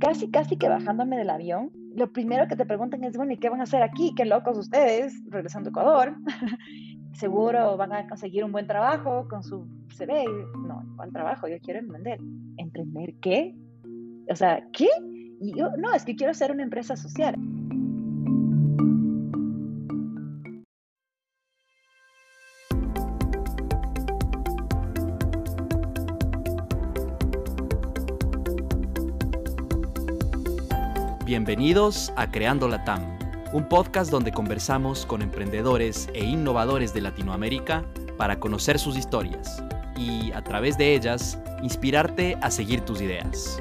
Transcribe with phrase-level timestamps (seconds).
[0.00, 3.48] Casi, casi que bajándome del avión, lo primero que te preguntan es, bueno, ¿y qué
[3.48, 4.12] van a hacer aquí?
[4.14, 6.16] Qué locos ustedes, regresando a Ecuador.
[7.14, 10.24] Seguro van a conseguir un buen trabajo con su CV.
[10.66, 11.48] No, ¿cuál trabajo?
[11.48, 12.18] Yo quiero emprender.
[12.58, 13.54] ¿Emprender qué?
[14.28, 14.88] O sea, ¿qué?
[15.40, 17.36] Y yo, no, es que quiero hacer una empresa social.
[31.34, 33.18] Bienvenidos a Creando la TAM,
[33.52, 37.84] un podcast donde conversamos con emprendedores e innovadores de Latinoamérica
[38.16, 39.60] para conocer sus historias
[39.96, 43.60] y, a través de ellas, inspirarte a seguir tus ideas.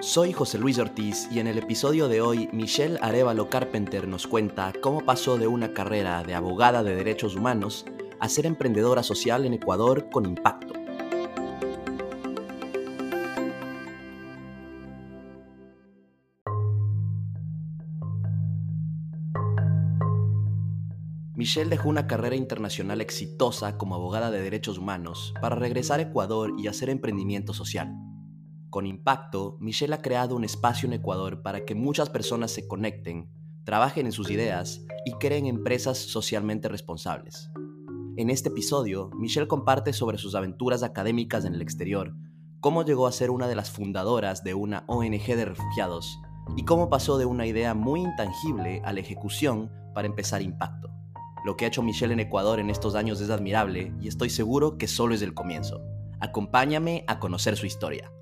[0.00, 4.72] Soy José Luis Ortiz y en el episodio de hoy Michelle Arevalo Carpenter nos cuenta
[4.80, 7.84] cómo pasó de una carrera de abogada de derechos humanos
[8.18, 10.79] a ser emprendedora social en Ecuador con impacto.
[21.50, 26.54] Michelle dejó una carrera internacional exitosa como abogada de derechos humanos para regresar a Ecuador
[26.56, 27.92] y hacer emprendimiento social.
[28.68, 33.32] Con Impacto, Michelle ha creado un espacio en Ecuador para que muchas personas se conecten,
[33.64, 37.50] trabajen en sus ideas y creen empresas socialmente responsables.
[38.16, 42.14] En este episodio, Michelle comparte sobre sus aventuras académicas en el exterior,
[42.60, 46.16] cómo llegó a ser una de las fundadoras de una ONG de refugiados
[46.56, 50.99] y cómo pasó de una idea muy intangible a la ejecución para empezar Impacto.
[51.42, 54.76] Lo que ha hecho Michelle en Ecuador en estos años es admirable y estoy seguro
[54.76, 55.82] que solo es el comienzo.
[56.20, 58.12] Acompáñame a conocer su historia.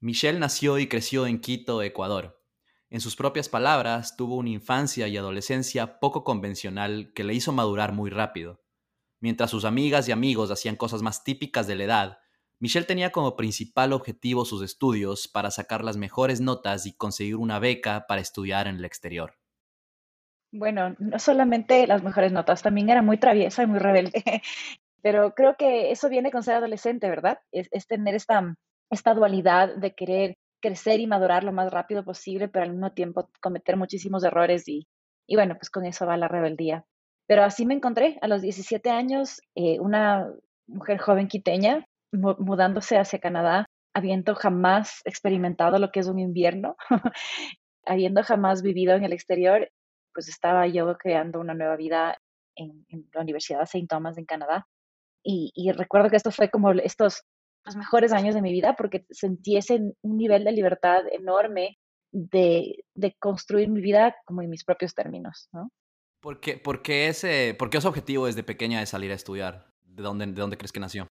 [0.00, 2.42] Michelle nació y creció en Quito, Ecuador.
[2.88, 7.92] En sus propias palabras, tuvo una infancia y adolescencia poco convencional que le hizo madurar
[7.92, 8.62] muy rápido.
[9.20, 12.18] Mientras sus amigas y amigos hacían cosas más típicas de la edad,
[12.60, 17.58] Michelle tenía como principal objetivo sus estudios para sacar las mejores notas y conseguir una
[17.58, 19.34] beca para estudiar en el exterior.
[20.52, 24.22] Bueno, no solamente las mejores notas, también era muy traviesa y muy rebelde,
[25.02, 27.38] pero creo que eso viene con ser adolescente, ¿verdad?
[27.50, 28.54] Es, tener esta,
[28.90, 33.30] esta dualidad de querer crecer y madurar lo más rápido posible, pero al mismo tiempo
[33.40, 34.86] cometer muchísimos errores y,
[35.26, 36.84] y bueno, pues con eso va la rebeldía.
[37.26, 40.30] Pero así me encontré a los 17 años, eh, una
[40.66, 46.76] mujer joven quiteña mudándose hacia Canadá, habiendo jamás experimentado lo que es un invierno,
[47.84, 49.70] habiendo jamás vivido en el exterior,
[50.12, 52.18] pues estaba yo creando una nueva vida
[52.56, 53.86] en, la Universidad de St.
[53.88, 54.66] Thomas en Canadá.
[55.22, 57.22] Y, recuerdo que esto fue como estos
[57.66, 61.78] los mejores años de mi vida porque sentí ese un nivel de libertad enorme
[62.10, 62.84] de,
[63.18, 65.70] construir mi vida como en mis propios términos, ¿no?
[66.22, 69.72] ¿Por qué, ese, ¿Por qué ese objetivo desde pequeña de salir a estudiar?
[69.84, 71.06] ¿De dónde, de dónde crees que nació?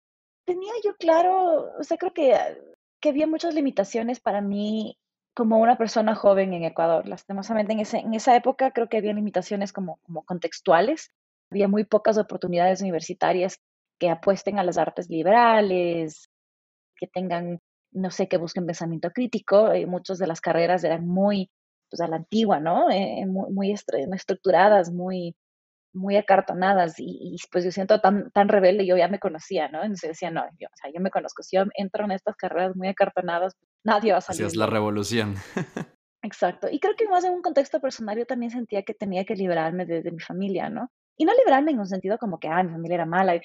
[0.50, 2.36] Tenía yo claro, o sea, creo que,
[3.00, 4.98] que había muchas limitaciones para mí
[5.36, 7.08] como una persona joven en Ecuador.
[7.08, 11.12] Lastimosamente, en, ese, en esa época creo que había limitaciones como, como contextuales.
[11.52, 13.60] Había muy pocas oportunidades universitarias
[14.00, 16.32] que apuesten a las artes liberales,
[16.96, 17.60] que tengan,
[17.92, 19.70] no sé, que busquen pensamiento crítico.
[19.86, 21.52] Muchas de las carreras eran muy,
[21.92, 22.90] pues a la antigua, ¿no?
[22.90, 25.36] Eh, muy, muy estructuradas, muy
[25.94, 29.82] muy acartonadas y, pues yo siento tan, tan rebelde, yo ya me conocía, ¿no?
[29.82, 32.76] Entonces decía, no, yo, o sea, yo me conozco, si yo entro en estas carreras
[32.76, 34.46] muy acartonadas, nadie va a salir.
[34.46, 35.36] Así es la revolución.
[36.22, 36.68] Exacto.
[36.70, 39.86] Y creo que más en un contexto personal yo también sentía que tenía que liberarme
[39.86, 40.92] de, mi familia, ¿no?
[41.18, 43.40] Y no liberarme en un sentido como que, ah, mi familia era mala,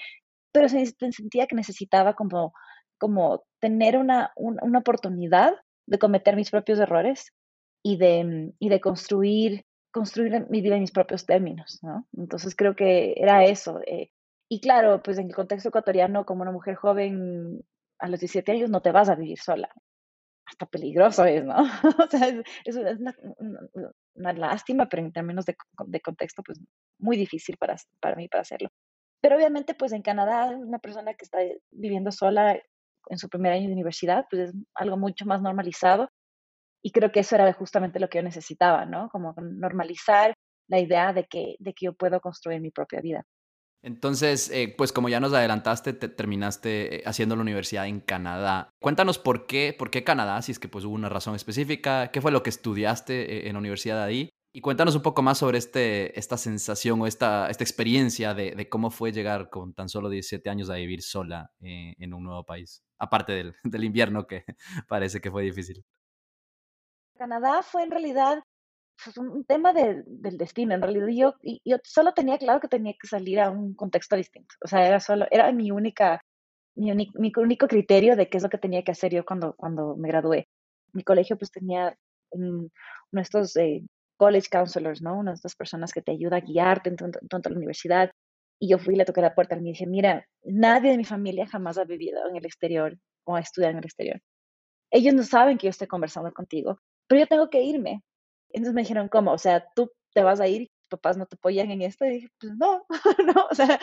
[0.51, 2.53] pero sentía que necesitaba como,
[2.97, 5.53] como tener una, una oportunidad
[5.87, 7.33] de cometer mis propios errores
[7.83, 9.64] y de, y de construir
[9.95, 12.05] construir mi vida en mis propios términos, ¿no?
[12.17, 13.79] Entonces creo que era eso.
[13.87, 14.11] Eh,
[14.49, 17.63] y claro, pues en el contexto ecuatoriano, como una mujer joven
[17.99, 19.69] a los 17 años, no te vas a vivir sola.
[20.45, 21.55] Hasta peligroso es, ¿no?
[22.05, 22.27] o sea,
[22.65, 22.75] es,
[24.15, 25.55] una, lástima, pero en términos de,
[25.87, 26.59] de, contexto, pues
[26.99, 28.67] muy difícil para, para mí para hacerlo.
[29.21, 31.37] Pero obviamente, pues en Canadá, una persona que está
[31.71, 32.61] viviendo sola
[33.07, 36.09] en su primer año de universidad, pues es algo mucho más normalizado
[36.85, 39.09] y creo que eso era justamente lo que yo necesitaba, ¿no?
[39.09, 40.35] Como normalizar
[40.67, 43.23] la idea de que, de que yo puedo construir mi propia vida.
[43.81, 48.69] Entonces, eh, pues como ya nos adelantaste, te terminaste eh, haciendo la universidad en Canadá.
[48.79, 52.21] Cuéntanos por qué, por qué Canadá, si es que pues hubo una razón específica, qué
[52.21, 54.29] fue lo que estudiaste eh, en la universidad de ahí.
[54.53, 58.69] Y cuéntanos un poco más sobre este, esta sensación o esta, esta experiencia de, de
[58.69, 62.83] cómo fue llegar con tan solo 17 años a vivir sola en un nuevo país,
[62.99, 64.43] aparte del, del invierno que
[64.87, 65.83] parece que fue difícil.
[67.17, 68.43] Canadá fue en realidad
[69.03, 70.03] pues, un tema del
[70.37, 70.75] destino.
[70.75, 71.33] En realidad yo,
[71.63, 74.55] yo solo tenía claro que tenía que salir a un contexto distinto.
[74.63, 76.21] O sea, era solo, era mi única,
[76.75, 79.95] mi, mi único criterio de qué es lo que tenía que hacer yo cuando, cuando
[79.95, 80.47] me gradué.
[80.93, 81.95] Mi colegio pues tenía
[82.31, 82.69] uno
[83.11, 83.83] de estos eh,
[84.17, 85.17] college counselors, ¿no?
[85.17, 88.11] Una de estas personas que te ayuda a guiarte en toda la universidad.
[88.59, 91.03] Y yo fui y le toqué la puerta y me dije, mira, nadie de mi
[91.03, 94.21] familia jamás ha vivido en el exterior o ha estudiado en el exterior.
[94.91, 98.03] Ellos no saben que yo estoy conversando contigo, pero yo tengo que irme.
[98.49, 99.31] Entonces me dijeron, ¿cómo?
[99.33, 102.05] O sea, tú te vas a ir tus papás no te apoyan en esto.
[102.05, 102.85] Y dije, pues no,
[103.35, 103.79] no, o sea,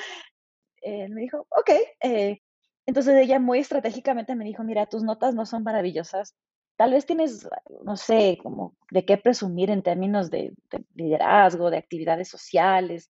[0.83, 1.71] eh, me dijo, ok.
[2.01, 2.41] Eh,
[2.87, 6.35] entonces ella muy estratégicamente me dijo, mira, tus notas no son maravillosas.
[6.77, 7.49] Tal vez tienes,
[7.85, 13.11] no sé, como de qué presumir en términos de, de liderazgo, de actividades sociales,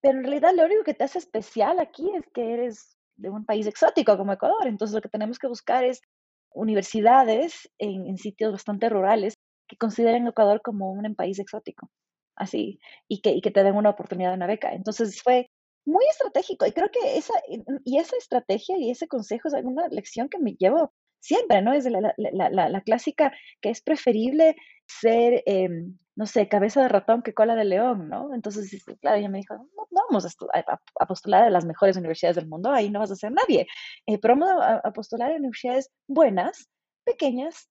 [0.00, 3.44] pero en realidad lo único que te hace especial aquí es que eres de un
[3.44, 4.66] país exótico como Ecuador.
[4.66, 6.00] Entonces lo que tenemos que buscar es
[6.56, 9.34] universidades en, sitios bastante rurales
[9.68, 11.90] que consideren Ecuador como un país exótico,
[12.36, 14.72] así, y que, y que te den una oportunidad de una beca.
[14.72, 15.48] Entonces fue
[15.84, 17.34] muy estratégico y creo que esa,
[17.84, 21.72] y esa estrategia y ese consejo es alguna lección que me llevo siempre, ¿no?
[21.72, 24.56] Es la, la, la, clásica que es preferible
[24.86, 28.34] ser, em, no sé, cabeza de ratón que cola de león, ¿no?
[28.34, 32.72] Entonces, claro, ella me dijo, no, vamos a, postular a las mejores universidades del mundo,
[32.72, 33.66] ahí no vas a ser nadie,
[34.06, 34.50] eh, pero vamos
[34.82, 36.70] a, postular a universidades buenas,
[37.04, 37.68] pequeñas,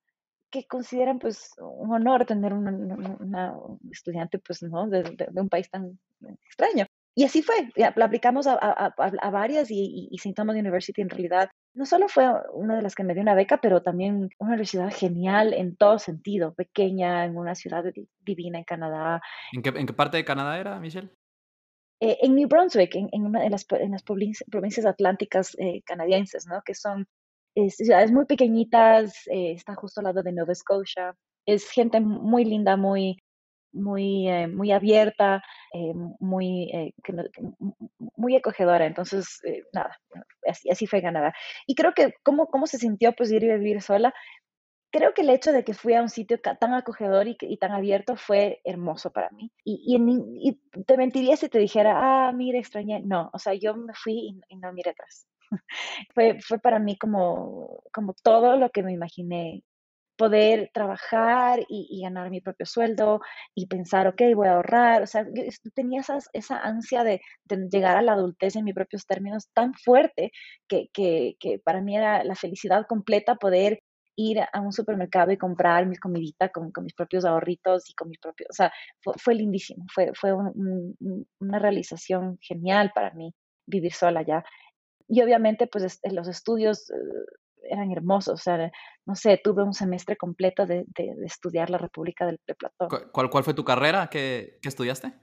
[0.52, 3.56] que consideran pues un honor tener una,
[3.92, 6.00] estudiante pues no de, de, un país tan
[6.46, 10.34] extraño y así fue, la aplicamos a, a, a varias y, y, St.
[10.34, 13.60] Thomas University en realidad no solo fue una de las que me dio una beca,
[13.62, 17.84] pero también una universidad genial en todo sentido, pequeña, en una ciudad
[18.20, 19.22] divina en Canadá.
[19.54, 21.10] ¿En qué, en qué parte de Canadá era, Michelle?
[22.02, 26.46] Eh, en New Brunswick, en, en, una de las, en las provincias atlánticas eh, canadienses,
[26.48, 26.62] ¿no?
[26.66, 27.08] Que son
[27.70, 31.16] ciudades muy pequeñitas, eh, está justo al lado de Nova Scotia.
[31.46, 33.18] Es gente muy linda, muy,
[33.76, 35.44] muy, eh, muy abierta,
[35.74, 36.94] eh, muy, eh,
[38.16, 38.86] muy acogedora.
[38.86, 39.42] Entonces,
[39.74, 39.98] nada,
[40.48, 41.34] así, así, fue ganada.
[41.68, 44.14] Y creo que, ¿cómo, cómo se sintió pues ir a vivir sola?
[44.92, 47.72] Creo que el hecho de que fui a un sitio tan acogedor y, y tan
[47.74, 49.52] abierto fue hermoso para mí.
[49.66, 53.02] Y, y, te mentiría si te dijera, ah, mira, extrañé.
[53.02, 55.28] No, o sea, yo me fui y, no miré atrás.
[56.16, 59.64] fue, fue para mí como, como todo lo que me imaginé
[60.18, 63.22] poder trabajar y, ganar mi propio sueldo
[63.54, 65.04] y pensar, ok, voy a ahorrar.
[65.04, 65.26] O sea,
[65.74, 66.02] tenía
[66.34, 67.22] esa ansia de,
[67.72, 70.32] llegar a la adultez en mis propios términos tan fuerte
[70.68, 73.80] que, que, para mí era la felicidad completa poder
[74.18, 78.08] ir a un supermercado y comprar mis comiditas con, con mis propios ahorritos y con
[78.10, 78.72] mis propios, o sea,
[79.18, 80.34] fue, lindísimo, fue, fue
[81.40, 83.34] una realización genial para mí
[83.68, 84.44] vivir sola ya.
[85.08, 86.96] Y obviamente, pues los estudios eh,
[87.70, 88.34] eran hermosos.
[88.34, 88.72] O sea,
[89.06, 92.90] no sé, tuve un semestre completo de, de, estudiar la República del Platón.
[93.12, 94.08] ¿Cuál, ¿Cuál fue tu carrera?
[94.10, 95.14] ¿Qué, qué estudiaste?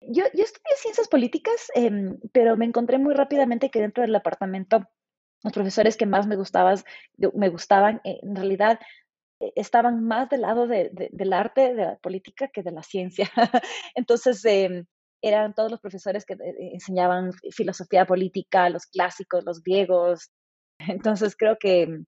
[0.00, 1.90] Yo, yo, estudié ciencias políticas, eh,
[2.32, 4.84] pero me encontré muy rápidamente que dentro del departamento
[5.44, 6.84] los profesores que más me, gustabas,
[7.34, 8.80] me gustaban, eh, en realidad
[9.40, 12.82] eh, estaban más del lado de, de, del arte, de la política, que de la
[12.82, 13.30] ciencia.
[13.94, 14.84] Entonces, eh,
[15.22, 20.30] eran todos los profesores que eh, enseñaban filosofía política, los clásicos, los griegos,
[20.88, 22.04] entonces creo que mm,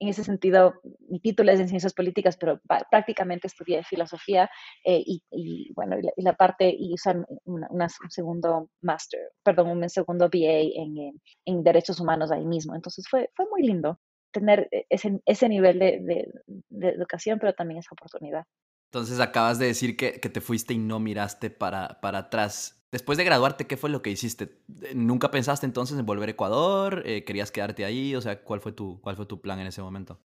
[0.00, 0.74] en ese sentido
[1.08, 2.60] mi título es en ciencias políticas, pero
[2.90, 4.50] prácticamente estudié filosofía
[4.84, 7.66] eh, y, bueno, y la, parte, y usar un
[8.08, 12.74] segundo máster, perdón, un segundo BA en, derechos humanos ahí mismo.
[12.74, 14.00] Entonces fue, fue muy lindo
[14.32, 16.32] tener e, ese, ese nivel de,
[16.70, 18.44] de, educación, pero también esa oportunidad.
[18.90, 22.79] Entonces acabas de decir que, que te fuiste y no miraste para, para atrás.
[22.92, 24.48] Después de graduarte, ¿qué fue lo que hiciste?
[24.94, 27.02] ¿Nunca pensaste entonces en volver a Ecuador?
[27.06, 28.16] Eh, ¿Querías quedarte ahí?
[28.16, 30.18] O sea, ¿cuál fue tu, cuál fue tu plan en ese momento?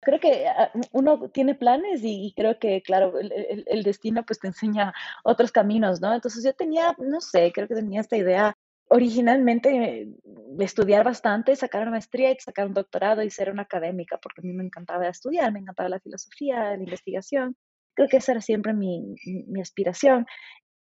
[0.00, 4.92] Creo que ah, uno tiene planes y, creo que, claro, el, destino pues te enseña
[5.22, 6.12] otros caminos, ¿no?
[6.12, 8.56] Entonces yo tenía, no sé, creo que tenía esta idea
[8.88, 14.18] originalmente de estudiar bastante, sacar una maestría y sacar un doctorado y ser una académica,
[14.18, 17.56] porque a mí me encantaba estudiar, me encantaba la filosofía, la investigación.
[17.94, 19.14] Creo que esa era siempre mi,
[19.46, 20.26] mi aspiración.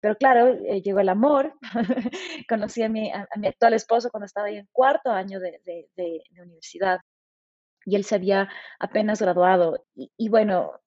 [0.06, 1.52] Pero claro, eh, llegó el amor.
[2.48, 5.60] Conocí a mi, a, mi, actual esposo cuando estaba en cuarto año de,
[6.40, 7.00] universidad
[7.84, 8.48] y él se había
[8.78, 9.84] apenas graduado.
[9.96, 10.80] Y, bueno,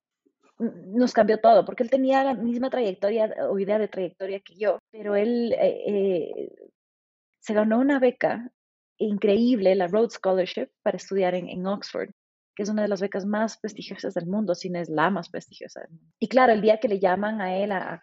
[0.58, 4.78] nos cambió todo, porque él tenía la misma trayectoria o idea de trayectoria que yo,
[4.90, 6.70] pero él eh, eh,
[7.40, 8.50] se ganó una beca
[8.96, 12.08] increíble, la Rhodes Scholarship, para estudiar en Oxford
[12.62, 15.88] es una de las becas más prestigiosas del mundo, si no es la más prestigiosa
[16.18, 18.02] Y claro, el día que le llaman a él a,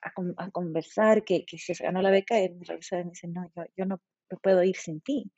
[0.51, 4.01] conversar, que, que, se ganó la beca, él me dice, no, yo, yo no,
[4.41, 5.31] puedo ir sin ti.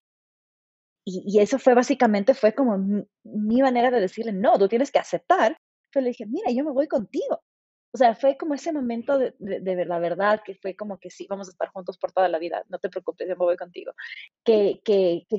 [1.06, 2.78] Y, y, eso fue básicamente, fue como
[3.24, 5.58] mi, manera de decirle, no, tú tienes que aceptar.
[5.92, 7.42] Pero le dije, mira, yo me voy contigo.
[7.92, 11.26] o sea, fue como ese momento de, de, la verdad, que fue como que sí,
[11.30, 13.94] vamos a estar juntos por toda la vida, no te preocupes, yo me voy contigo.
[14.44, 14.82] Que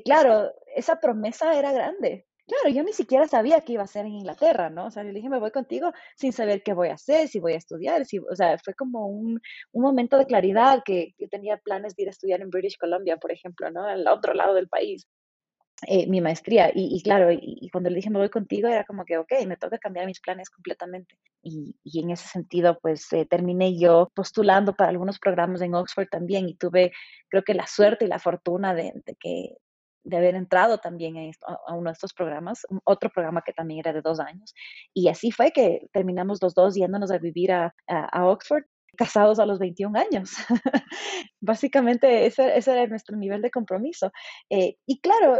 [0.04, 2.26] claro, esa promesa era grande.
[2.50, 4.86] Claro, yo ni siquiera sabía qué iba a hacer en Inglaterra, ¿no?
[4.86, 7.52] O sea, le dije, me voy contigo sin saber qué voy a hacer, si voy
[7.52, 9.40] a estudiar, si, o sea, fue como un,
[9.70, 13.18] un momento de claridad que yo tenía planes de ir a estudiar en British Columbia,
[13.18, 13.84] por ejemplo, ¿no?
[13.84, 15.06] Al otro lado del país.
[15.86, 16.70] Eh, mi maestría.
[16.74, 19.78] Y, claro, y, cuando le dije me voy contigo, era como que, ok, me toca
[19.78, 21.16] cambiar mis planes completamente.
[21.42, 26.48] Y, en ese sentido, pues eh, terminé yo postulando para algunos programas en Oxford también
[26.48, 26.92] y tuve,
[27.28, 29.56] creo que la suerte y la fortuna de, que
[30.04, 31.16] de haber entrado también
[31.46, 34.54] a, uno de estos programas, otro programa que también era de dos años.
[34.94, 38.64] Y así fue que terminamos los dos yéndonos a vivir a, a Oxford
[38.96, 40.32] casados a los 21 años.
[41.40, 44.12] Básicamente ese, ese, era nuestro nivel de compromiso.
[44.50, 45.38] Eh, y claro,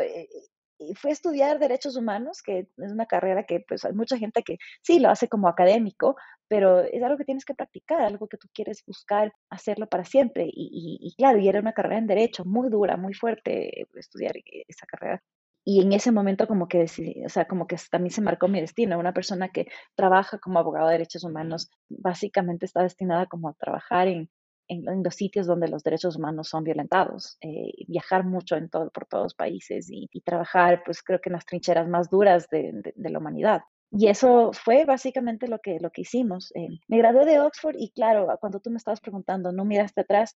[0.80, 4.58] eh, fue estudiar derechos humanos, que es una carrera que pues hay mucha gente que
[4.82, 6.16] sí lo hace como académico,
[6.48, 10.44] pero es algo que tienes que practicar, algo que tú quieres buscar hacerlo para siempre.
[10.52, 14.34] Y, y claro, y era una carrera en derecho muy dura, muy fuerte estudiar
[14.68, 15.22] esa carrera
[15.64, 18.60] y en ese momento como que decidí, o sea, como que también se marcó mi
[18.60, 18.98] destino.
[18.98, 24.08] Una persona que trabaja como abogado de derechos humanos básicamente está destinada como a trabajar
[24.08, 24.30] en,
[24.70, 29.06] en, los sitios donde los derechos humanos son violentados, eh, viajar mucho en todo, por
[29.06, 33.10] todos los países y, trabajar, pues creo que en las trincheras más duras de, de,
[33.10, 33.62] la humanidad.
[33.90, 36.52] Y eso fue básicamente lo que, lo que hicimos.
[36.54, 40.36] Eh, me gradué de Oxford y claro, cuando tú me estabas preguntando, ¿no miraste atrás?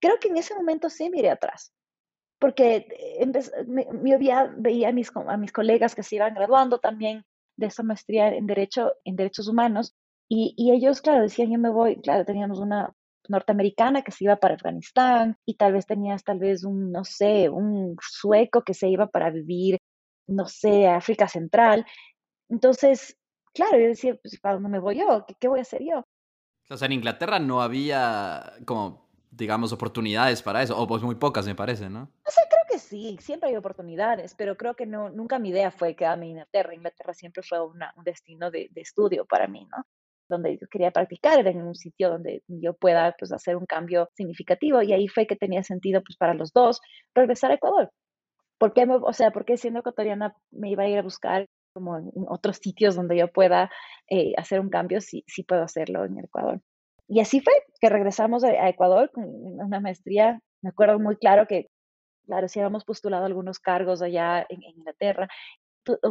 [0.00, 1.72] Creo que en ese momento sí miré atrás
[2.38, 2.86] porque
[3.66, 3.86] me,
[4.18, 7.24] veía a mis, a mis colegas que se iban graduando también
[7.56, 9.94] de esa maestría en, derecho, en derechos humanos
[10.28, 12.92] y, y, ellos, claro, decían, yo me voy, claro, teníamos una
[13.28, 17.48] norteamericana que se iba para Afganistán y tal vez tenías tal vez un, no sé,
[17.48, 19.78] un sueco que se iba para vivir,
[20.26, 21.86] no sé, a África Central.
[22.48, 23.16] Entonces,
[23.52, 25.24] claro, yo decía, pues, ¿para dónde me voy yo?
[25.26, 26.04] ¿Qué, qué voy a hacer yo?
[26.70, 29.04] O sea, en Inglaterra no había como
[29.36, 32.10] digamos, oportunidades para eso, o pues muy pocas me parece, ¿no?
[32.26, 35.70] O sea, creo que sí, siempre hay oportunidades, pero creo que no, nunca mi idea
[35.70, 36.74] fue quedarme en Inglaterra.
[36.74, 39.84] Inglaterra siempre fue un destino de, estudio para mí, ¿no?
[40.28, 44.82] Donde yo quería practicar, en un sitio donde yo pueda pues, hacer un cambio significativo
[44.82, 46.80] y ahí fue que tenía sentido pues para los dos
[47.14, 47.90] regresar a Ecuador.
[48.58, 52.10] ¿Por qué, o sea, porque siendo ecuatoriana me iba a ir a buscar como en
[52.28, 53.70] otros sitios donde yo pueda
[54.08, 56.60] eh, hacer un cambio si, si puedo hacerlo en Ecuador?
[57.08, 60.40] Y así fue que regresamos a, Ecuador con una maestría.
[60.62, 61.68] Me acuerdo muy claro que,
[62.26, 65.28] claro, sí habíamos postulado algunos cargos allá en, Inglaterra.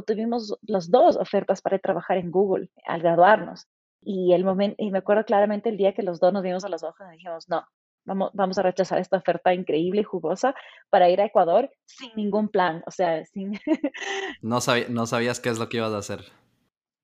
[0.05, 3.65] Tuvimos las dos ofertas para trabajar en Google al graduarnos.
[4.05, 6.69] Y, el momento, y me acuerdo claramente el día que los dos nos vimos a
[6.69, 7.65] las hojas y dijimos, no,
[8.05, 10.55] vamos, vamos a rechazar esta oferta increíble y jugosa
[10.89, 13.53] para ir a Ecuador sin ningún plan, o sea, sin...
[14.41, 16.23] no, no sabías qué es lo que ibas a hacer.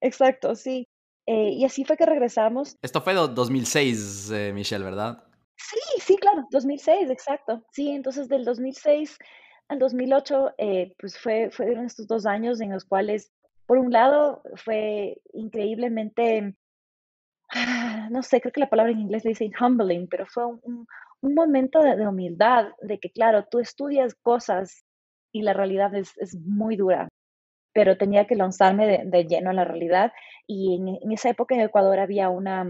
[0.01, 0.87] Exacto, sí.
[1.25, 2.77] Eh, y así fue que regresamos.
[2.81, 5.23] Esto fue 2006, eh, Michelle, ¿verdad?
[5.57, 7.63] Sí, sí, claro, 2006, exacto.
[7.71, 9.17] Sí, entonces del 2006
[9.67, 13.31] al 2008, eh, pues fue, fueron estos dos años en los cuales,
[13.67, 16.55] por un lado, fue increíblemente,
[18.11, 20.85] no sé, creo que la palabra en inglés le dicen humbling, pero fue un,
[21.21, 24.83] un momento de, humildad, de que, claro, tú estudias cosas
[25.33, 27.07] y la realidad es, es muy dura
[27.73, 30.11] pero tenía que lanzarme de, lleno a la realidad.
[30.47, 32.65] Y en, esa época en Ecuador había una,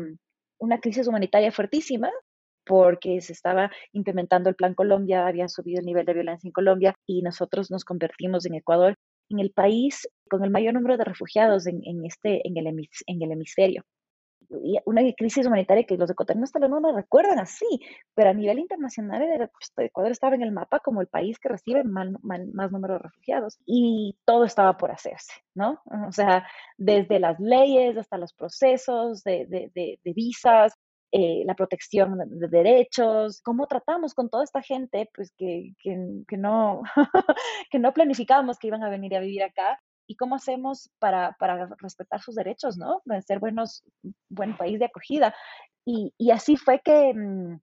[0.60, 2.12] una crisis humanitaria fuertísima
[2.66, 6.94] porque se estaba implementando el Plan Colombia, había subido el nivel de violencia en Colombia
[7.08, 8.96] y nosotros nos convertimos en Ecuador
[9.32, 13.22] en el país con el mayor número de refugiados en, en este, en el, en
[13.22, 13.84] el hemisferio
[14.86, 17.66] una crisis humanitaria que los ecuatorianos tal vez no lo recuerdan así,
[18.16, 21.84] pero a nivel internacional pues, Ecuador estaba en el mapa como el país que recibe
[21.84, 22.10] más,
[22.72, 25.82] número de refugiados y todo estaba por hacerse, ¿no?
[26.08, 29.72] O sea, desde las leyes hasta los procesos de, de,
[30.04, 30.74] de, visas,
[31.12, 36.38] eh, la protección de derechos, cómo tratamos con toda esta gente, pues que, que, que
[36.38, 36.82] no,
[37.72, 39.80] que no planificábamos que iban a venir a vivir acá
[40.10, 43.04] y cómo hacemos para, para respetar sus derechos, ¿no?
[43.06, 43.84] De ser buenos,
[44.28, 45.36] buen país de acogida.
[45.86, 47.60] Y, y así fue que mm,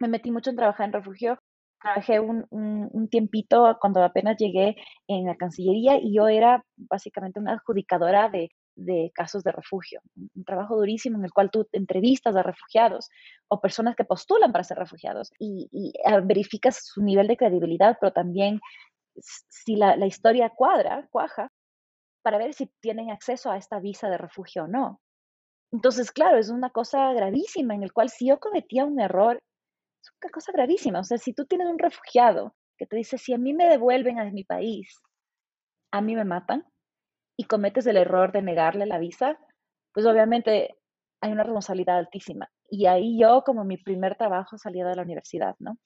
[0.00, 1.38] me metí mucho en trabajar en refugio.
[1.82, 7.52] Trabajé un, un, tiempito cuando apenas llegué en la Cancillería y yo era básicamente una
[7.52, 10.00] adjudicadora de, de casos de refugio.
[10.16, 13.10] Un trabajo durísimo en el cual tú entrevistas a refugiados
[13.48, 17.98] o personas que postulan para ser refugiados y, y ah, verificas su nivel de credibilidad,
[18.00, 18.60] pero también
[19.20, 21.50] si la, la historia cuadra, cuaja,
[22.26, 25.00] para ver si tienen acceso a esta visa de refugio o no.
[25.70, 29.38] Entonces, claro, es una cosa gravísima en el cual si yo cometía un error,
[30.02, 30.98] es una cosa gravísima.
[30.98, 34.18] O sea, si tú tienes un refugiado que te dice, si a mí me devuelven
[34.18, 34.92] a mi país,
[35.92, 36.64] a mí me matan,
[37.38, 39.38] y cometes el error de negarle la visa,
[39.94, 40.74] pues obviamente
[41.22, 42.48] hay una responsabilidad altísima.
[42.68, 45.78] Y ahí yo, como mi primer trabajo, salía de la universidad, ¿no?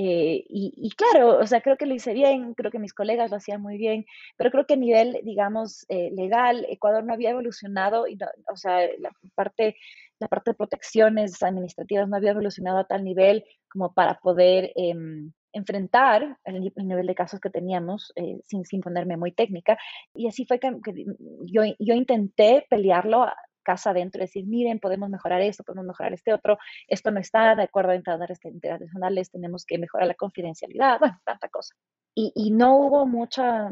[0.00, 3.36] Eh, y, claro, o sea, creo que lo hice bien, creo que mis colegas lo
[3.36, 8.06] hacían muy bien, pero creo que a nivel, digamos, eh, legal, Ecuador no había evolucionado,
[8.06, 8.16] y
[8.48, 9.74] o sea, la parte,
[10.20, 15.32] la parte de protecciones administrativas no había evolucionado a tal nivel como para poder em,
[15.52, 19.78] enfrentar el, nivel de casos que teníamos eh, sin, sin ponerme muy técnica.
[20.14, 20.70] Y así fue que,
[21.42, 23.26] yo, yo intenté pelearlo
[23.68, 26.56] casa adentro, decir, miren, podemos mejorar esto, podemos mejorar este otro,
[26.88, 31.50] esto no está de acuerdo a estándares internacionales, tenemos que mejorar la confidencialidad, bueno, tanta
[31.50, 31.74] cosa.
[32.14, 33.70] Y, y no hubo mucha,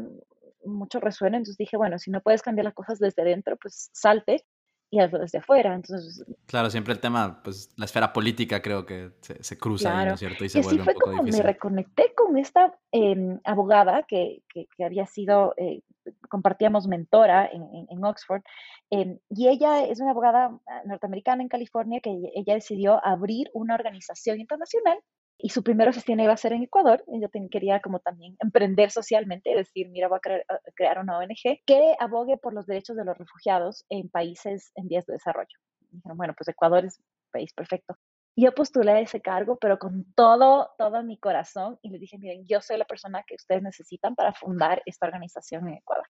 [0.63, 4.45] mucho resueno, entonces dije, bueno, si no puedes cambiar las cosas desde dentro, pues salte
[4.89, 5.75] y desde afuera.
[5.75, 10.13] Entonces, claro, siempre el tema, pues la esfera política creo que se, se cruza, ¿no
[10.13, 10.45] es cierto?
[10.45, 14.85] Y se y así fue como me reconecté con esta em, abogada que, que, que,
[14.85, 15.81] había sido, eh,
[16.29, 18.41] compartíamos mentora en, en, Oxford,
[18.89, 23.75] em, y ella es una abogada ah, norteamericana en California que ella decidió abrir una
[23.75, 24.99] organización internacional
[25.39, 27.03] y su primera oficina iba a ser en Ecuador.
[27.07, 30.41] Ella quería como también emprender socialmente, decir, mira, voy a
[30.73, 35.05] crear, una ONG que abogue por los derechos de los refugiados en países en vías
[35.05, 35.57] de desarrollo.
[35.91, 36.99] Dijeron, bueno, pues Ecuador es
[37.31, 37.95] país perfecto.
[38.35, 42.61] Yo postulé ese cargo, pero con todo, todo mi corazón y le dije, miren, yo
[42.61, 46.05] soy la persona que ustedes necesitan para fundar esta organización en Ecuador.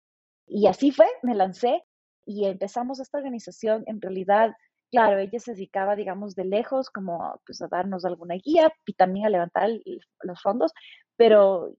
[0.47, 1.83] Y así fue, me lancé
[2.25, 4.53] y empezamos esta organización en realidad
[4.93, 9.27] claro, ella se dedicaba, digamos, de lejos, como pues a darnos alguna guía y también
[9.27, 9.71] a levantar
[10.23, 10.73] los fondos,
[11.17, 11.75] pero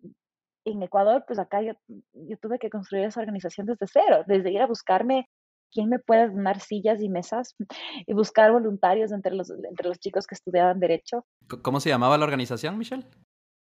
[0.65, 4.61] en Ecuador, pues acá yo, yo, tuve que construir esa organización desde cero, desde ir
[4.61, 5.29] a buscarme
[5.71, 7.55] quién me puede donar sillas y mesas
[8.05, 11.25] y buscar voluntarios entre los, entre los chicos que estudiaban derecho.
[11.61, 13.05] ¿Cómo se llamaba la organización, Michelle?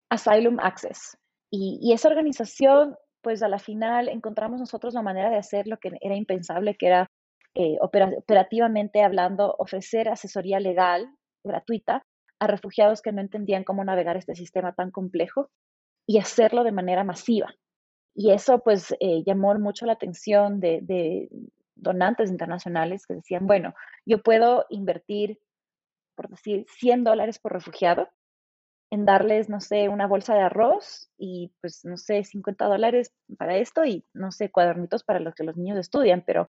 [0.10, 1.18] Asylum Access.
[1.52, 5.78] Y, y esa organización, pues a la final encontramos nosotros la manera de hacer lo
[5.78, 7.12] que era impensable, que era
[7.56, 11.10] eh, operativamente hablando, ofrecer asesoría legal
[11.44, 12.06] gratuita
[12.40, 15.50] a refugiados que no entendían cómo navegar este sistema tan complejo
[16.08, 17.54] y hacerlo de manera masiva.
[18.16, 21.30] Y eso pues eh, llamó mucho la atención de, de,
[21.76, 23.74] donantes internacionales que decían, bueno,
[24.06, 25.40] yo puedo invertir,
[26.16, 28.10] por decir, 100 dólares por refugiado
[28.92, 33.58] en darles, no sé, una bolsa de arroz y pues, no sé, 50 dólares para
[33.58, 36.50] esto y, no sé, cuadernitos para los que los niños estudian, pero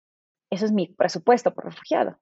[0.53, 2.19] eso es mi presupuesto por refugiado.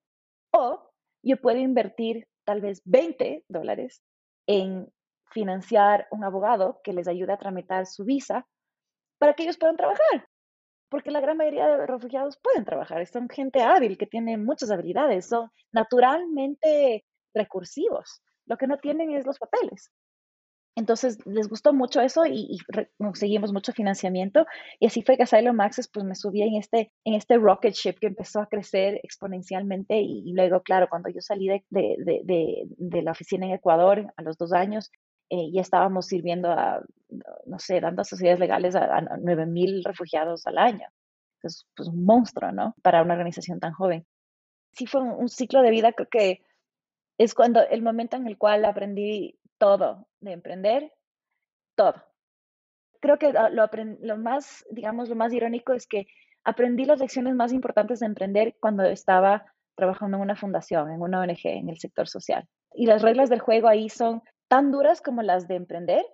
[0.53, 4.03] O yo puedo invertir tal vez 20 dólares
[4.47, 4.89] en
[5.33, 8.47] financiar un abogado que les ayude a tramitar su visa
[9.19, 10.29] para que ellos puedan trabajar.
[10.89, 15.29] Porque la gran mayoría de refugiados pueden trabajar, son gente hábil que tiene muchas habilidades,
[15.29, 18.23] son naturalmente recursivos.
[18.47, 19.91] Lo que no tienen es los papeles.
[20.77, 22.59] Entonces les gustó mucho eso y,
[22.97, 24.47] conseguimos mucho financiamiento
[24.79, 27.95] y así fue que Asylum Access pues me subí en este, en este rocket ship
[28.01, 33.11] que empezó a crecer exponencialmente y, luego claro cuando yo salí de, de, de, la
[33.11, 34.91] oficina en Ecuador a los dos años
[35.29, 36.83] eh, ya estábamos sirviendo a,
[37.47, 40.89] no sé, dando sociedades legales a, a 9 mil refugiados al año.
[41.43, 42.75] Es pues un monstruo, ¿no?
[42.83, 44.05] Para una organización tan joven.
[44.73, 46.43] Sí fue un ciclo de vida, creo que
[47.19, 50.93] es cuando el momento en el cual aprendí todo de emprender,
[51.75, 51.95] todo.
[53.01, 53.69] Creo que lo,
[54.01, 56.07] lo más, digamos, lo más irónico es que
[56.45, 61.21] aprendí las lecciones más importantes de emprender cuando estaba trabajando en una fundación, en una
[61.21, 62.47] ONG, en el sector social.
[62.75, 66.05] Y las reglas del juego ahí son tan duras como las de emprender,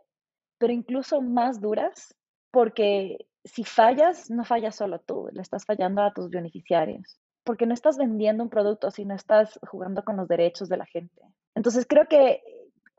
[0.59, 2.15] pero incluso más duras
[2.51, 7.75] porque si fallas, no fallas solo tú, le estás fallando a tus beneficiarios, porque no
[7.75, 11.23] estás vendiendo un producto, sino estás jugando con los derechos de la gente.
[11.55, 12.43] Entonces creo que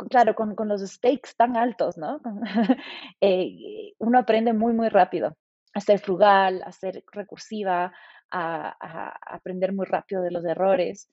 [0.10, 2.22] claro, con, con, los stakes tan altos, ¿no?
[3.22, 5.36] eh, uno aprende muy, muy rápido
[5.74, 7.94] a ser frugal, a ser recursiva,
[8.32, 11.10] a, aprender muy rápido de los errores.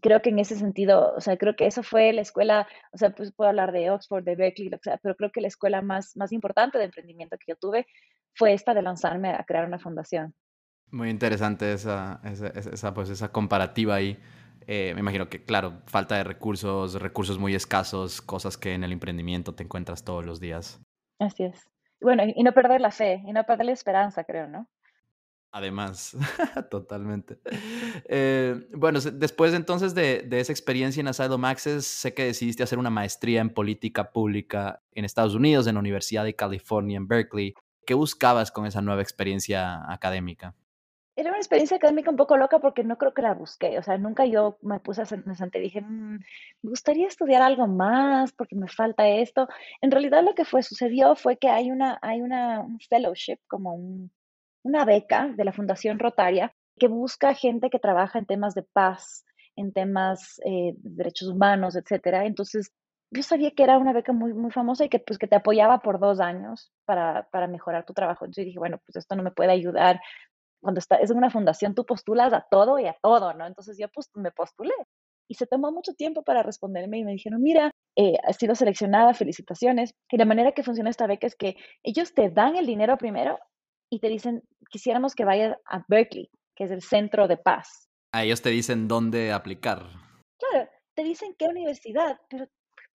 [0.00, 3.10] Creo que en ese sentido, o sea, creo que eso fue la escuela, o sea,
[3.10, 5.82] pues puedo hablar de Oxford, de Berkeley, lo que sea, pero creo que la escuela
[5.82, 7.86] más, más importante de emprendimiento que yo tuve
[8.34, 10.34] fue esta de lanzarme a crear una fundación.
[10.90, 14.18] Muy interesante esa, esa, esa, pues, esa comparativa ahí.
[14.66, 18.92] Eh, me imagino que, claro, falta de recursos, recursos muy escasos, cosas que en el
[18.92, 20.80] emprendimiento te encuentras todos los días.
[21.18, 21.68] Así es.
[22.00, 24.68] Bueno, y no perder la fe, y no perder la esperanza, creo, ¿no?
[25.52, 26.16] Además,
[26.70, 27.38] totalmente.
[28.08, 32.78] Eh, bueno, después entonces de, de, esa experiencia en Asylum Access, sé que decidiste hacer
[32.78, 37.54] una maestría en política pública en Estados Unidos, en la Universidad de California, en Berkeley.
[37.86, 40.56] ¿Qué buscabas con esa nueva experiencia académica?
[41.16, 43.98] Era una experiencia académica un poco loca porque no creo que la busqué, o sea,
[43.98, 46.18] nunca yo me puse a sentar y dije, mm,
[46.62, 49.48] me gustaría estudiar algo más porque me falta esto.
[49.80, 53.74] En realidad lo que fue, sucedió fue que hay una, hay una un fellowship, como
[53.74, 54.10] un,
[54.64, 59.24] una beca de la Fundación Rotaria que busca gente que trabaja en temas de paz
[59.56, 62.26] en temas eh, de derechos humanos, etcétera.
[62.26, 62.72] Entonces,
[63.10, 65.80] yo sabía que era una beca muy, muy famosa y que, pues, que te apoyaba
[65.80, 68.24] por dos años para, para mejorar tu trabajo.
[68.24, 70.00] Entonces dije, bueno, pues esto no me puede ayudar.
[70.64, 73.46] Cuando está, es una fundación, tú postulas a todo y a todo, ¿no?
[73.46, 74.72] Entonces yo pues, me postulé
[75.28, 79.12] y se tomó mucho tiempo para responderme y me dijeron, mira, eh, has sido seleccionada,
[79.12, 79.92] felicitaciones.
[80.10, 83.38] Y la manera que funciona esta beca es que ellos te dan el dinero primero
[83.90, 87.90] y te dicen, quisiéramos que vayas a Berkeley, que es el centro de paz.
[88.12, 89.82] A ellos te dicen dónde aplicar.
[90.38, 92.46] Claro, te dicen qué universidad, pero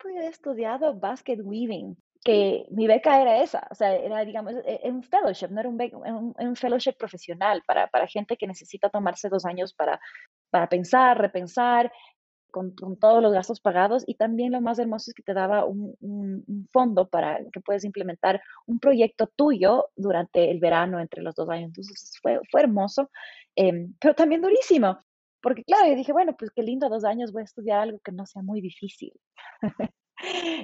[0.04, 4.82] yo he estudiado basket weaving, que mi beca era esa, o sea, era, digamos, e,
[4.90, 9.46] un fellowship, no era un, un, fellowship profesional para, para, gente que necesita tomarse dos
[9.46, 10.00] años para,
[10.50, 11.92] para pensar, repensar,
[12.52, 15.96] con, todos los gastos pagados y también lo más hermoso es que te daba un,
[16.72, 21.68] fondo para que puedes implementar un proyecto tuyo durante el verano entre los dos años.
[21.68, 23.10] Entonces fue, fue hermoso,
[23.56, 25.00] em, pero también durísimo,
[25.42, 28.12] porque claro, yo dije, bueno, pues qué lindo, dos años voy a estudiar algo que
[28.12, 29.14] no sea muy difícil.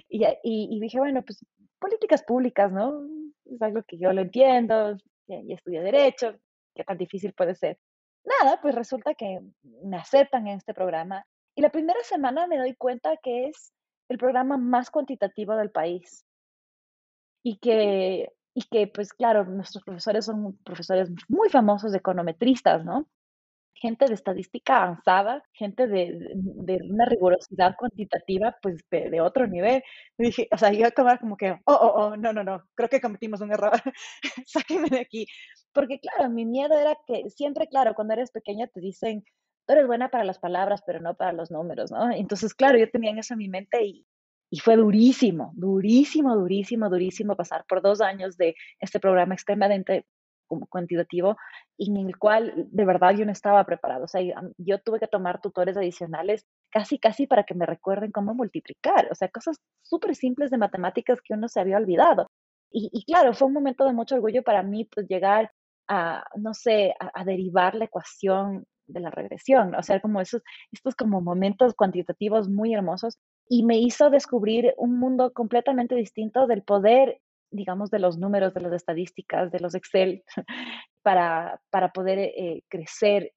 [0.10, 1.46] y, y, dije, bueno, pues
[1.80, 3.08] políticas públicas, ¿no?
[3.46, 6.36] Es algo que yo lo entiendo, y, estudié derecho,
[6.76, 7.78] qué tan difícil puede ser.
[8.24, 9.40] Nada, pues resulta que
[9.84, 13.72] me aceptan en este programa y la primera semana me doy cuenta que es
[14.10, 16.26] el programa más cuantitativo del país.
[17.44, 23.08] Y que, y que pues claro, nuestros profesores son profesores muy famosos de econometristas, ¿no?
[23.76, 29.84] Gente de estadística avanzada, gente de, de, una rigurosidad cuantitativa, pues de, otro nivel.
[30.18, 33.02] dije, o sea, yo acababa como que, oh, oh, oh, no, no, no, creo que
[33.02, 33.74] cometimos un error,
[34.48, 35.28] sáquenme de aquí.
[35.74, 39.24] Porque claro, mi miedo era que siempre, claro, cuando eres pequeña te dicen,
[39.68, 42.12] tú eres buena para las palabras, pero no para los números, ¿no?
[42.12, 44.06] Entonces, claro, yo tenía eso en mi mente y,
[44.50, 50.06] y fue durísimo, durísimo, durísimo, durísimo pasar por dos años de este programa extremadamente
[50.48, 51.38] como cuantitativo
[51.78, 54.06] en el cual de verdad yo no estaba preparado.
[54.06, 54.22] O sea,
[54.58, 59.08] yo, tuve que tomar tutores adicionales casi, casi para que me recuerden cómo multiplicar.
[59.12, 62.28] O sea, cosas súper simples de matemáticas que uno se había olvidado.
[62.72, 65.52] Y, y, claro, fue un momento de mucho orgullo para mí, pues llegar
[65.88, 70.96] a, no sé, a derivar la ecuación de la regresión, o sea, como esos, estos
[70.96, 77.20] como momentos cuantitativos muy hermosos y me hizo descubrir un mundo completamente distinto del poder,
[77.52, 80.24] digamos, de los números, de las estadísticas, de los Excel,
[81.04, 83.34] para, para poder eh, crecer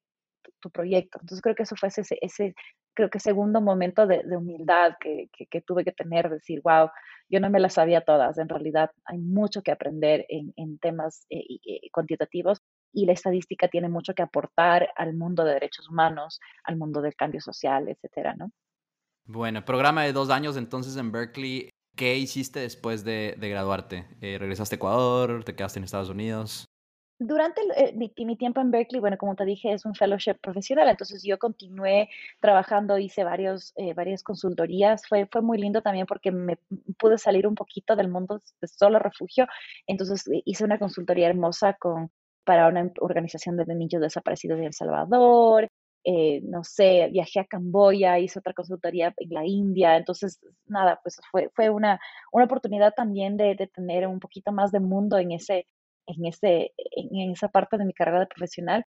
[0.59, 1.19] tu, proyecto.
[1.21, 2.55] Entonces creo que eso fue ese, ese
[2.93, 6.89] creo que segundo momento de, humildad que, que, tuve que tener, decir, wow,
[7.29, 11.25] yo no me las sabía todas, en realidad hay mucho que aprender en, en temas
[11.29, 16.77] eh, cuantitativos y la estadística tiene mucho que aportar al mundo de derechos humanos, al
[16.77, 18.51] mundo del cambio social, etcétera, ¿no?
[19.25, 21.69] Bueno, programa de dos años entonces en Berkeley.
[21.99, 24.05] ¿Qué hiciste después de, graduarte?
[24.21, 25.43] Eh, ¿Regresaste a Ecuador?
[25.43, 26.63] ¿Te quedaste en Estados Unidos?
[27.19, 31.23] Durante eh, mi, tiempo en Berkeley, bueno, como te dije, es un fellowship profesional, entonces
[31.25, 32.07] yo continué
[32.39, 36.57] trabajando, hice varios, eh, varias consultorías, fue, fue muy lindo también porque me
[36.97, 39.45] pude salir un poquito del mundo de solo refugio,
[39.85, 42.11] entonces hice una consultoría hermosa con
[42.45, 45.68] para una organización de niños desaparecidos de El Salvador,
[46.11, 51.21] eh, no sé, viajé a Camboya, hice otra consultoría en la India, entonces, nada, pues
[51.29, 51.99] fue, fue una,
[52.31, 55.67] una oportunidad también de, de, tener un poquito más de mundo en, ese,
[56.07, 58.85] en, ese, en esa parte de mi carrera de profesional.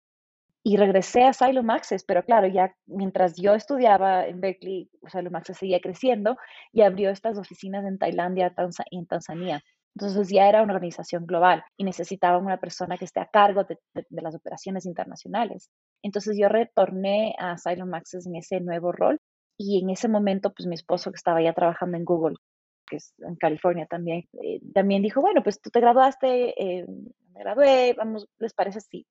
[0.63, 5.57] Y regresé a Asylum Access, pero claro, ya mientras yo estudiaba en Berkeley, Asylum Access
[5.57, 6.37] seguía creciendo
[6.71, 8.51] y abrió estas oficinas en Tailandia
[8.89, 9.63] y en Tanzania.
[9.95, 13.77] Entonces ya era una organización global y necesitaban una persona que esté a cargo de,
[14.09, 15.69] las operaciones internacionales.
[16.03, 19.19] Entonces yo retorné a Asylum Access en ese nuevo rol
[19.57, 22.35] y en ese momento pues mi esposo que estaba ya trabajando en Google,
[22.87, 26.85] que es en California también, eh, también dijo, bueno, pues tú te graduaste, eh,
[27.33, 29.05] me gradué, vamos, ¿les parece si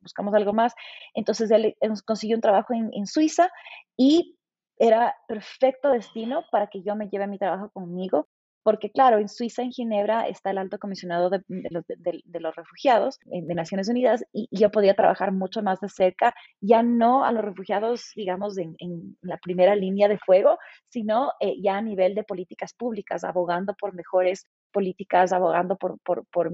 [0.00, 0.74] buscamos algo más?
[1.14, 3.48] Entonces él, consiguió un trabajo en, en Suiza
[3.96, 4.36] y
[4.78, 8.28] era perfecto destino para que yo me lleve mi trabajo conmigo
[8.66, 13.54] porque claro, en Suiza, en Ginebra, está el alto comisionado de, los, refugiados eh, de
[13.54, 18.10] Naciones Unidas y, yo podía trabajar mucho más de cerca, ya no a los refugiados,
[18.16, 18.74] digamos, en,
[19.22, 23.94] la primera línea de fuego, sino eh, ya a nivel de políticas públicas, abogando por
[23.94, 26.50] mejores políticas, abogando por, por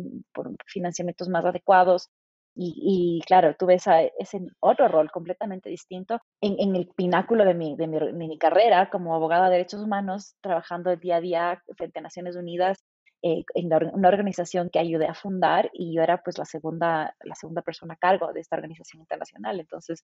[0.66, 2.10] financiamientos más adecuados,
[2.54, 7.76] y, claro, tuve esa, ese otro rol completamente distinto en, en el pináculo de mi,
[7.76, 12.36] de, mi, carrera como abogada de derechos humanos, trabajando día a día frente a Naciones
[12.36, 12.78] Unidas
[13.22, 17.34] eh, en una organización que ayudé a fundar y yo era pues la segunda, la
[17.36, 19.58] segunda persona a cargo de esta organización internacional.
[19.58, 20.04] Entonces,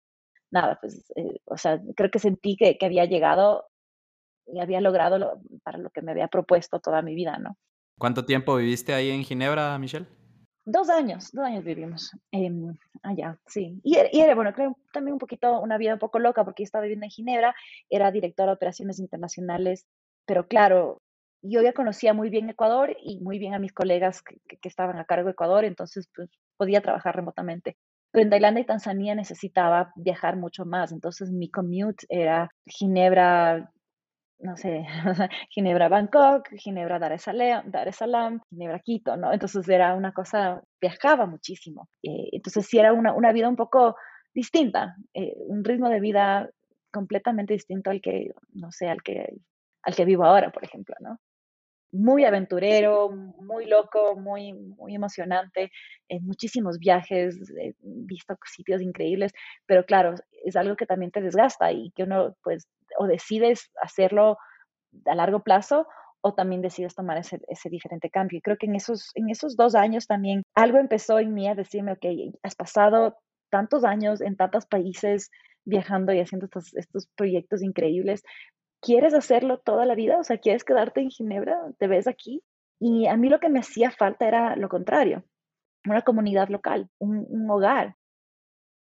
[0.51, 3.67] nada, pues, eh, o sea, creo que sentí que, que había llegado
[4.47, 7.57] y había logrado lo, para lo que me había propuesto toda mi vida, ¿no?
[7.99, 10.07] ¿Cuánto tiempo viviste ahí en Ginebra, Michelle?
[10.73, 13.81] Dos años, dos años vivimos em, allá, sí.
[13.83, 16.63] Y, e, y, era, bueno, creo también un poquito, una vida un poco loca porque
[16.63, 17.57] estaba viviendo en Ginebra,
[17.89, 19.85] era directora de operaciones internacionales,
[20.27, 21.03] pero claro,
[21.43, 24.97] yo ya conocía muy bien Ecuador y muy bien a mis colegas que, que estaban
[24.99, 27.77] a cargo de Ecuador, entonces pues, podía trabajar remotamente.
[28.13, 33.73] Pero en Tailandia y Tanzania necesitaba viajar mucho más, entonces mi commute era Ginebra,
[34.43, 34.87] no sé,
[35.51, 39.33] Ginebra Bangkok, Ginebra Dar es, Salaam, Dar es Salaam, Ginebra Quito, ¿no?
[39.33, 41.89] Entonces era una cosa, viajaba muchísimo.
[42.03, 43.97] Eh, entonces sí era una, una, vida un poco
[44.35, 46.49] distinta, eh, un ritmo de vida
[46.91, 49.35] completamente distinto al que, no sé, al que,
[49.83, 51.19] al que vivo ahora, por ejemplo, ¿no?
[51.93, 55.73] Muy aventurero, muy loco, muy, muy emocionante,
[56.09, 57.37] en muchísimos viajes,
[57.81, 59.33] visto sitios increíbles,
[59.67, 64.39] pero claro, es algo que también te desgasta y que uno pues o decides hacerlo
[65.07, 65.87] a largo plazo
[66.23, 68.39] o también decides tomar ese, ese, diferente cambio.
[68.39, 71.55] Y creo que en esos, en esos dos años también algo empezó en mí a
[71.55, 72.05] decirme, ok,
[72.43, 73.17] has pasado
[73.51, 75.31] tantos años en tantos países
[75.65, 78.23] viajando y haciendo estos, estos proyectos increíbles.
[78.83, 80.19] ¿Quieres hacerlo toda la vida?
[80.19, 81.59] O sea, ¿quieres quedarte en Ginebra?
[81.79, 82.43] ¿Te ves aquí?
[82.81, 85.25] Y a mí lo que me hacía falta era lo contrario,
[85.87, 87.97] una comunidad local, un, un hogar,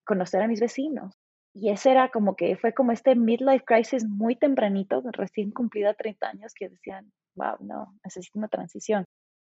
[0.04, 1.14] conocer a mis vecinos,
[1.58, 6.28] y ese era como que fue como este midlife crisis muy tempranito, recién cumplida 30
[6.28, 9.06] años, que decían, wow, no, necesito una transición.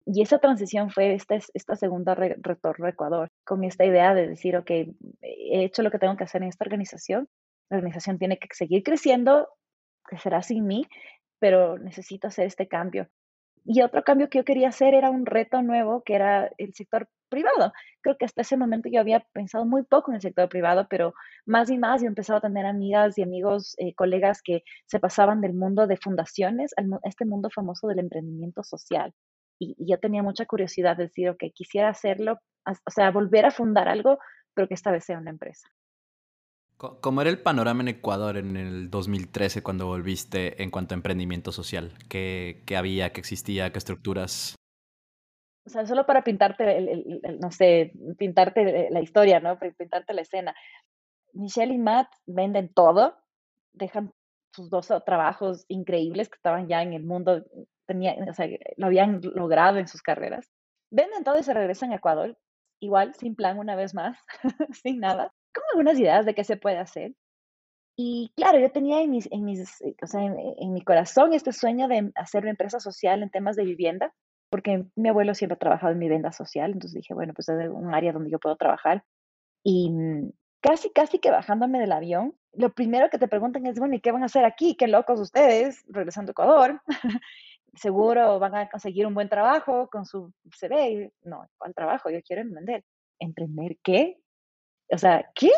[0.05, 4.55] Y esa transición fue esta, esta segunda retorno a Ecuador, con esta idea de decir,
[4.55, 7.27] ok, he hecho lo que tengo que hacer en esta organización,
[7.69, 9.49] la organización tiene que seguir creciendo,
[10.03, 10.85] crecerá sin mí,
[11.37, 13.09] pero necesito hacer este cambio.
[13.71, 17.07] Y otro cambio que yo quería hacer era un reto nuevo, que era el sector
[17.29, 17.71] privado.
[18.01, 21.13] Creo que hasta ese momento yo había pensado muy poco en el sector privado, pero
[21.45, 25.39] más y más yo empezaba a tener amigas y amigos, eh, colegas que se pasaban
[25.39, 29.13] del mundo de fundaciones a este mundo famoso del emprendimiento social.
[29.59, 33.87] Y, yo tenía mucha curiosidad de decir, ok, quisiera hacerlo, o sea, volver a fundar
[33.87, 34.17] algo,
[34.55, 35.69] pero que esta vez sea una empresa.
[36.79, 41.51] ¿Cómo era el panorama en Ecuador en el 2013 cuando volviste en cuanto a emprendimiento
[41.51, 41.93] social?
[42.09, 44.55] ¿Qué, qué había, qué existía, qué estructuras?
[45.69, 49.59] o sea, solo para pintarte, el, no sé, pintarte la historia, ¿no?
[49.59, 50.55] Pintarte la escena.
[51.33, 53.15] Michelle y Matt venden todo,
[53.73, 54.11] dejan
[54.51, 57.45] sus dos trabajos increíbles que estaban ya en el mundo,
[57.85, 60.49] tenía, o sea, lo habían logrado en sus carreras.
[60.89, 62.35] Venden todo y se regresan a Ecuador,
[62.79, 64.17] igual, sin plan una vez más,
[64.83, 67.13] sin nada, con algunas ideas de qué se puede hacer.
[67.97, 71.87] Y claro, yo tenía en, mis, en, mis, o sea, en mi corazón este sueño
[71.87, 74.13] de hacer una empresa social en temas de vivienda
[74.49, 77.69] porque mi abuelo siempre ha trabajado en mi venda social, entonces dije, bueno, pues es
[77.69, 79.03] un área donde yo puedo trabajar.
[79.63, 80.31] Y mm,
[80.61, 84.11] casi, casi que bajándome del avión, lo primero que te preguntan es, bueno, ¿y qué
[84.11, 84.75] van a hacer aquí?
[84.75, 86.81] Qué locos ustedes, regresando a Ecuador.
[87.75, 91.11] Seguro van a conseguir un buen trabajo con su CV.
[91.21, 92.09] No, ¿cuál trabajo?
[92.09, 92.83] Yo quiero emprender.
[93.19, 94.17] ¿Emprender qué?
[94.91, 95.51] O sea, ¿qué?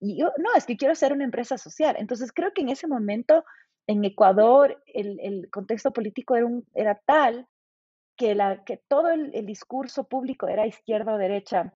[0.00, 1.96] Y yo, no, es que quiero ser una empresa social.
[1.98, 3.44] Entonces creo que en ese momento
[3.86, 7.46] en Ecuador el, el contexto político era, era tal
[8.16, 11.72] que, la, que todo el, discurso público era izquierda o derecha,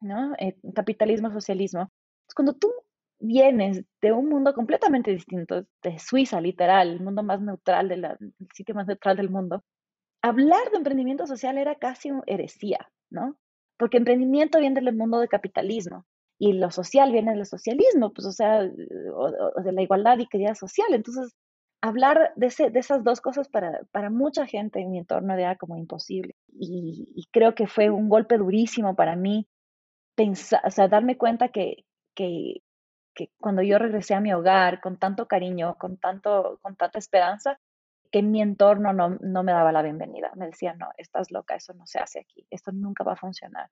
[0.00, 0.34] ¿no?
[0.38, 1.90] Eh, capitalismo, socialismo.
[2.34, 2.70] Cuando tú
[3.20, 8.16] vienes de un mundo completamente distinto, de Suiza, literal, el mundo más neutral, de
[8.52, 9.64] sitio más neutral del mundo,
[10.20, 13.38] hablar de emprendimiento social era casi una heresía, ¿no?
[13.78, 16.04] Porque emprendimiento viene del mundo del capitalismo
[16.38, 18.60] y lo social viene del socialismo, pues, o sea,
[19.14, 20.88] o, de la igualdad y equidad social.
[20.92, 21.34] Entonces,
[21.80, 25.76] hablar de, de esas dos cosas para, para, mucha gente en mi entorno era como
[25.76, 26.36] imposible.
[26.48, 29.48] Y, creo que fue un golpe durísimo para mí
[30.14, 32.62] pensar, o sea, darme cuenta que, que,
[33.40, 37.58] cuando yo regresé a mi hogar con tanto cariño, con, tanto, con tanta esperanza,
[38.12, 40.30] que mi entorno no, no me daba la bienvenida.
[40.36, 43.70] Me decía, no, estás loca, eso no se hace aquí, esto nunca va a funcionar.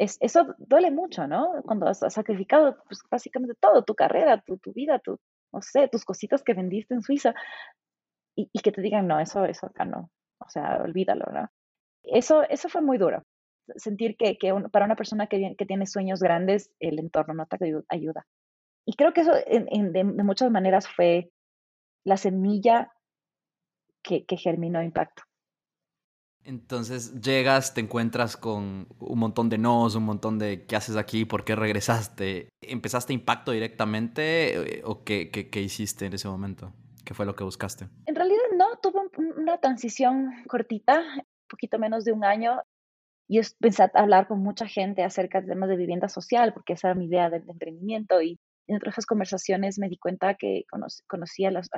[0.00, 1.62] Es, eso duele mucho, ¿no?
[1.62, 4.98] Cuando has, sacrificado pues, básicamente todo, tu carrera, tu, vida,
[5.52, 7.34] no sé, tus cositas que vendiste en Suiza
[8.34, 11.50] y, que te digan, no, eso, eso acá no, o sea, olvídalo, ¿no?
[12.02, 13.24] Eso, eso fue muy duro,
[13.76, 14.38] sentir que,
[14.72, 17.58] para una persona que, tiene sueños grandes, el entorno no te
[17.90, 18.26] ayuda.
[18.86, 21.30] Y creo que eso de, muchas maneras fue
[22.06, 22.90] la semilla
[24.02, 25.24] que germinó impacto.
[26.44, 31.24] Entonces llegas, te encuentras con un montón de nos, un montón de qué haces aquí,
[31.24, 32.48] por qué regresaste.
[32.62, 36.72] ¿Empezaste impacto directamente eh, o qué, qué, qué hiciste en ese momento?
[37.04, 37.88] ¿Qué fue lo que buscaste?
[38.06, 39.00] En realidad no, tuve
[39.36, 41.02] una transición cortita,
[41.48, 42.62] poquito menos de un año.
[43.28, 46.88] Y empecé a hablar con mucha gente acerca de temas de vivienda social, porque esa
[46.88, 48.20] era mi idea del emprendimiento.
[48.22, 50.64] Y en otras conversaciones me di cuenta que
[51.08, 51.68] conocí, a, los,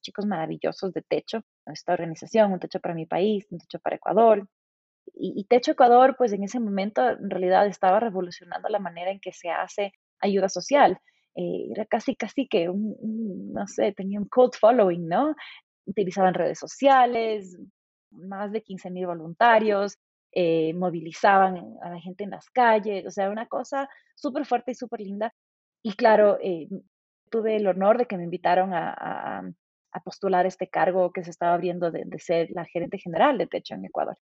[0.00, 4.48] chicos maravillosos de Techo, esta organización, Un Techo para mi país, Un Techo para Ecuador.
[5.12, 9.32] Y, Techo Ecuador, pues en ese momento en realidad estaba revolucionando la manera en que
[9.32, 10.98] se hace ayuda social.
[11.34, 15.34] Eh, era casi, casi que un, no sé, tenía un cult following, ¿no?
[15.84, 17.58] Utilizaban redes sociales,
[18.12, 19.98] más de 15 mil voluntarios,
[20.30, 24.74] eh, movilizaban a la gente en las calles, o sea, una cosa súper fuerte y
[24.76, 25.34] súper linda.
[25.84, 26.66] Y claro, eh,
[27.30, 29.42] tuve el honor de que me invitaron a,
[30.02, 33.84] postular este cargo que se estaba abriendo de, ser la gerente general de Techo en
[33.84, 34.16] Ecuador.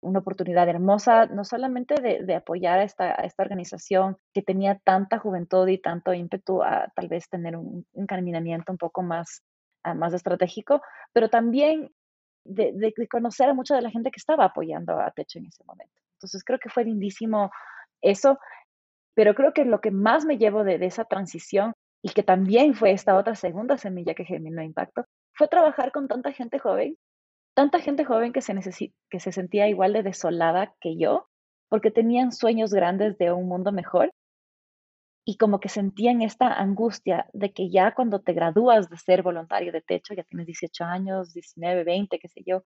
[0.00, 5.68] Una oportunidad hermosa, no solamente de, apoyar a esta, esta, organización que tenía tanta juventud
[5.68, 9.42] y tanto ímpetu a tal vez tener un encaminamiento un poco más,
[9.84, 10.80] más estratégico,
[11.12, 11.90] pero también
[12.44, 15.94] de, conocer a mucha de la gente que estaba apoyando a Techo en ese momento.
[16.14, 17.50] Entonces creo que fue lindísimo
[18.00, 18.38] eso,
[19.14, 22.92] pero creo que lo que más me llevo de, esa transición y que también fue
[22.92, 26.96] esta otra segunda semilla que generó impacto, fue trabajar con tanta gente joven,
[27.54, 28.54] tanta gente joven que se,
[29.10, 31.28] que se sentía igual de desolada que yo,
[31.68, 34.10] porque tenían sueños grandes de un mundo mejor
[35.24, 39.70] y como que sentían esta angustia de que ya cuando te gradúas de ser voluntario
[39.70, 42.64] de techo, ya tienes 18 años, 19, 20, qué sé yo,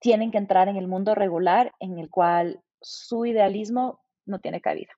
[0.00, 4.92] tienen que entrar en el mundo regular en el cual su idealismo no tiene cabida.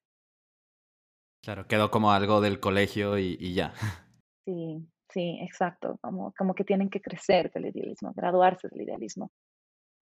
[1.43, 3.73] Claro, quedó como algo del colegio y, ya.
[4.45, 9.31] Sí, sí, exacto, como, como que tienen que crecer del idealismo, graduarse del idealismo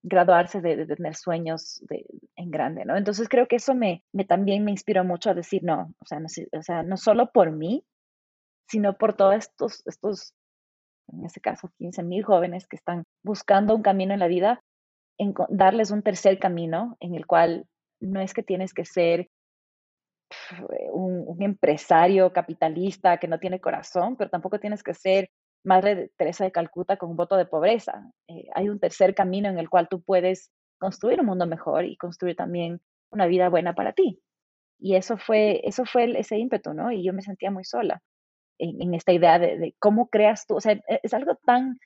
[0.02, 1.82] graduarse de, tener sueños
[2.36, 2.96] en grande, ¿no?
[2.96, 6.20] Entonces creo que eso me, me también me inspiró mucho a decir, no, o sea,
[6.20, 7.84] no, o sea, no solo por mí,
[8.68, 10.34] sino por todos estos, estos,
[11.12, 14.62] en este caso, 15 mil jóvenes que están buscando un camino en la vida,
[15.18, 17.66] en, darles un tercer camino en el cual
[18.00, 19.28] no es que tienes que ser
[20.92, 25.30] un, un, empresario capitalista que no tiene corazón, pero tampoco tienes que ser
[25.64, 28.10] Madre Teresa de Calcuta con un voto de pobreza.
[28.28, 31.96] Eh, hay un tercer camino en el cual tú puedes construir un mundo mejor y
[31.96, 34.20] construir también una vida buena para ti.
[34.78, 36.90] Y eso fue, eso fue ese ímpetu, ¿no?
[36.90, 38.02] Y yo me sentía muy sola
[38.58, 40.56] en, esta idea de, cómo creas tú.
[40.56, 41.78] O sea, e, es algo tan,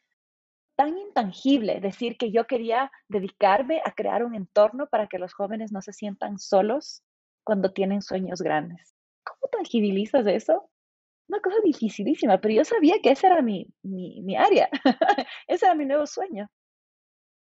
[0.76, 5.72] tan intangible decir que yo quería dedicarme a crear un entorno para que los jóvenes
[5.72, 7.02] no se sientan solos
[7.44, 8.94] cuando tienen sueños grandes.
[9.22, 10.70] ¿Cómo tangibilizas eso?
[11.28, 14.68] una cosa dificilísima, pero yo sabía que esa era mi, mi, área,
[15.48, 16.50] ese era mi nuevo sueño.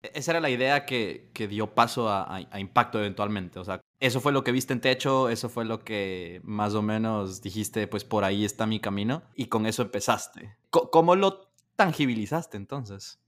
[0.02, 3.80] E-, esa era la idea que, que dio paso a, a, impacto eventualmente, o sea,
[3.98, 7.86] eso fue lo que viste en techo, eso fue lo que más o menos dijiste,
[7.86, 10.56] pues por ahí está mi camino, y con eso empezaste.
[10.70, 13.18] ¿Cómo lo tangibilizaste entonces?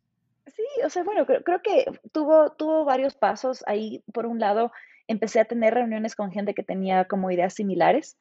[0.46, 4.02] Sí, o sea, bueno, creo, creo que tuvo, tuvo varios pasos ahí.
[4.12, 4.72] Por un lado,
[5.08, 8.16] empecé a tener reuniones con gente que tenía como ideas similares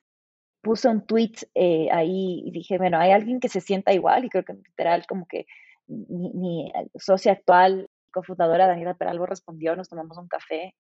[0.62, 4.30] puse un tweet eh, ahí y dije, bueno, hay alguien que se sienta igual y
[4.30, 5.46] creo que literal como que
[5.88, 10.76] mi, socia actual, cofundadora Daniela Peralvo respondió, nos tomamos un café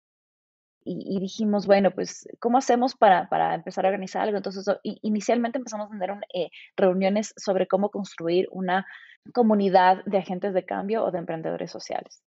[0.90, 4.38] y, dijimos, bueno, pues, ¿cómo hacemos para, para, empezar a organizar algo?
[4.38, 8.86] Entonces, inicialmente empezamos a tener eh, reuniones sobre cómo construir una
[9.34, 12.24] comunidad de agentes de cambio o de emprendedores sociales.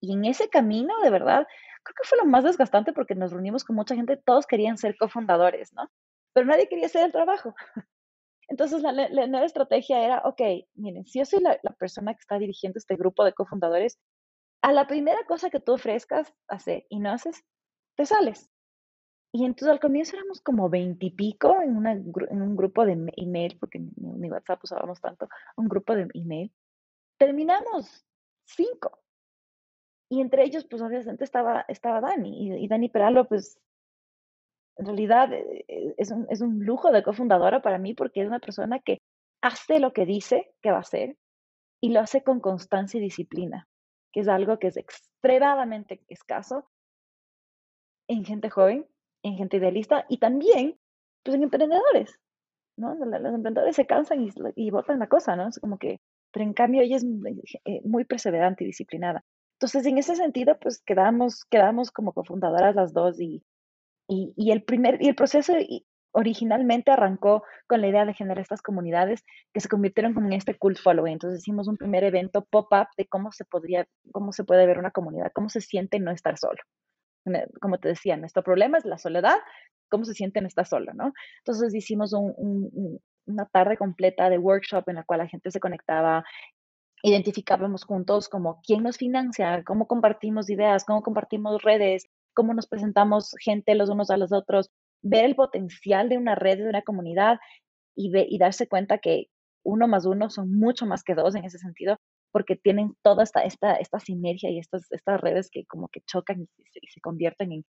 [0.00, 1.46] Y en ese camino, de verdad,
[1.82, 4.96] creo que fue lo más desgastante porque nos reunimos con mucha gente, todos querían ser
[4.96, 5.90] cofundadores, ¿no?
[6.32, 7.54] pero nadie quería hacer el trabajo.
[8.48, 10.40] Entonces la, nueva estrategia era, ok,
[10.74, 13.98] miren, si yo soy la, persona que está dirigiendo este grupo de cofundadores,
[14.62, 17.44] a la primera cosa que tú ofrezcas hacer y no haces,
[17.96, 18.50] te sales.
[19.34, 24.30] Y entonces al comienzo éramos como veintipico en, en un grupo de email, porque ni
[24.30, 26.52] WhatsApp usábamos tanto, un grupo de email.
[27.18, 28.04] Terminamos
[28.44, 29.01] cinco.
[30.12, 32.46] Y entre ellos, pues obviamente estaba, estaba Dani.
[32.46, 33.58] Y, y Dani Peralo, pues
[34.76, 38.28] en realidad eh, eh, es un, es un lujo de cofundadora para mí porque es
[38.28, 38.98] una persona que
[39.40, 41.16] hace lo que dice que va a hacer
[41.80, 43.68] y lo hace con constancia y disciplina,
[44.12, 46.68] que es algo que es extremadamente escaso
[48.06, 48.86] en gente joven,
[49.22, 50.78] en gente idealista y también
[51.24, 52.20] pues, en emprendedores.
[52.76, 52.94] ¿no?
[52.96, 55.48] Los emprendedores se cansan y, y botan la cosa, ¿no?
[55.48, 57.06] Es como que, pero en cambio ella es
[57.64, 59.24] eh, muy perseverante y disciplinada.
[59.62, 63.44] Entonces, en ese sentido, pues quedamos, quedamos como cofundadoras las dos y,
[64.08, 65.52] y, el, primer, y el proceso
[66.10, 69.22] originalmente arrancó con la idea de generar estas comunidades
[69.52, 71.12] que se convirtieron como en este cult following.
[71.12, 74.90] Entonces hicimos un primer evento pop-up de cómo se podría, cómo se puede ver una
[74.90, 76.58] comunidad, cómo se siente no estar solo.
[77.60, 79.36] Como te decía, nuestro problema es la soledad,
[79.88, 81.12] cómo se siente no estar solo, ¿no?
[81.38, 86.24] Entonces hicimos una tarde completa de workshop en la cual la gente se conectaba,
[87.02, 93.34] identificábamos juntos como quién nos financia, cómo compartimos ideas, cómo compartimos redes, cómo nos presentamos
[93.40, 94.70] gente los unos a los otros,
[95.02, 97.38] ver el potencial de una red, de una comunidad
[97.96, 99.26] y, darse cuenta que
[99.64, 101.96] uno más uno son mucho más que dos en ese sentido.
[102.32, 106.40] porque tienen toda esta, esta, esta sinergia y estas, estas redes que como que chocan
[106.40, 106.46] y
[106.90, 107.64] se, convierten en,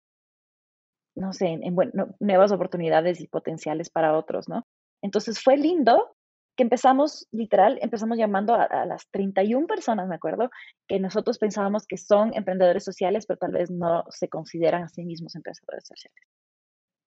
[1.15, 1.75] no sé, en,
[2.19, 4.67] nuevas oportunidades y potenciales para otros, ¿no?
[5.01, 6.15] Entonces fue lindo
[6.61, 10.51] que empezamos, literal, empezamos llamando a, a, las 31 personas, me acuerdo,
[10.87, 15.03] que nosotros pensábamos que son emprendedores sociales, pero tal vez no se consideran a sí
[15.03, 16.23] mismos emprendedores sociales.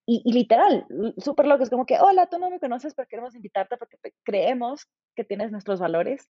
[0.06, 0.86] Y, literal,
[1.18, 4.88] súper loco, es como que, hola, tú no me conoces, pero queremos invitarte porque creemos
[5.14, 6.28] que tienes nuestros valores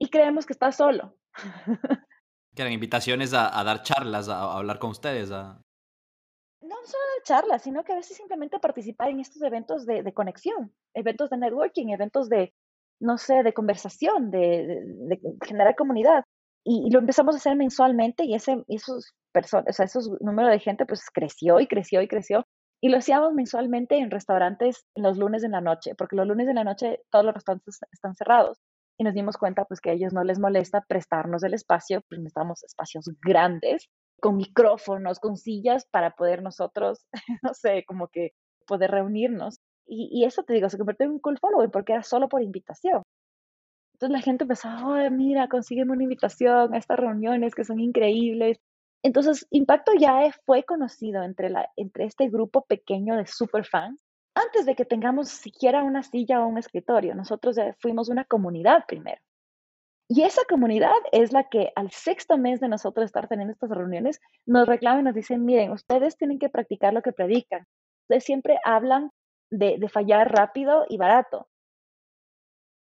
[0.00, 1.14] y creemos que estás solo.
[2.52, 5.30] Que eran invitaciones a, dar charlas, a, hablar con ustedes.
[5.30, 5.62] A...
[6.80, 11.28] No solo charlas, sino que a veces simplemente participar en estos eventos de, conexión, eventos
[11.28, 12.54] de networking, eventos de,
[13.00, 16.24] no sé, de conversación, de, generar comunidad.
[16.64, 20.58] Y, lo empezamos a hacer mensualmente y ese, esos personas, o sea, esos números de
[20.58, 22.46] gente pues creció y creció y creció.
[22.82, 26.54] Y lo hacíamos mensualmente en restaurantes los lunes en la noche, porque los lunes en
[26.54, 28.58] la noche todos los restaurantes están cerrados.
[28.98, 32.20] Y nos dimos cuenta pues que a ellos no les molesta prestarnos el espacio, pues
[32.20, 33.86] necesitamos espacios grandes,
[34.20, 37.04] con micrófonos, con sillas para poder nosotros,
[37.42, 38.32] no sé, como que
[38.66, 39.60] poder reunirnos.
[39.86, 43.02] Y, eso te digo, se convirtió en un cool following porque era solo por invitación.
[43.94, 48.58] Entonces la gente empezaba, oh, mira, consígueme una invitación a estas reuniones que son increíbles.
[49.02, 53.98] Entonces, Impacto ya fue conocido entre, entre este grupo pequeño de superfans
[54.34, 57.14] antes de que tengamos siquiera una silla o un escritorio.
[57.14, 59.20] Nosotros fuimos una comunidad primero.
[60.12, 64.20] Y esa comunidad es la que al sexto mes de nosotros estar teniendo estas reuniones
[64.44, 67.64] nos reclaman y nos dicen, miren, ustedes tienen que practicar lo que predican.
[68.02, 69.12] Ustedes siempre hablan
[69.52, 71.46] de, de fallar rápido y barato.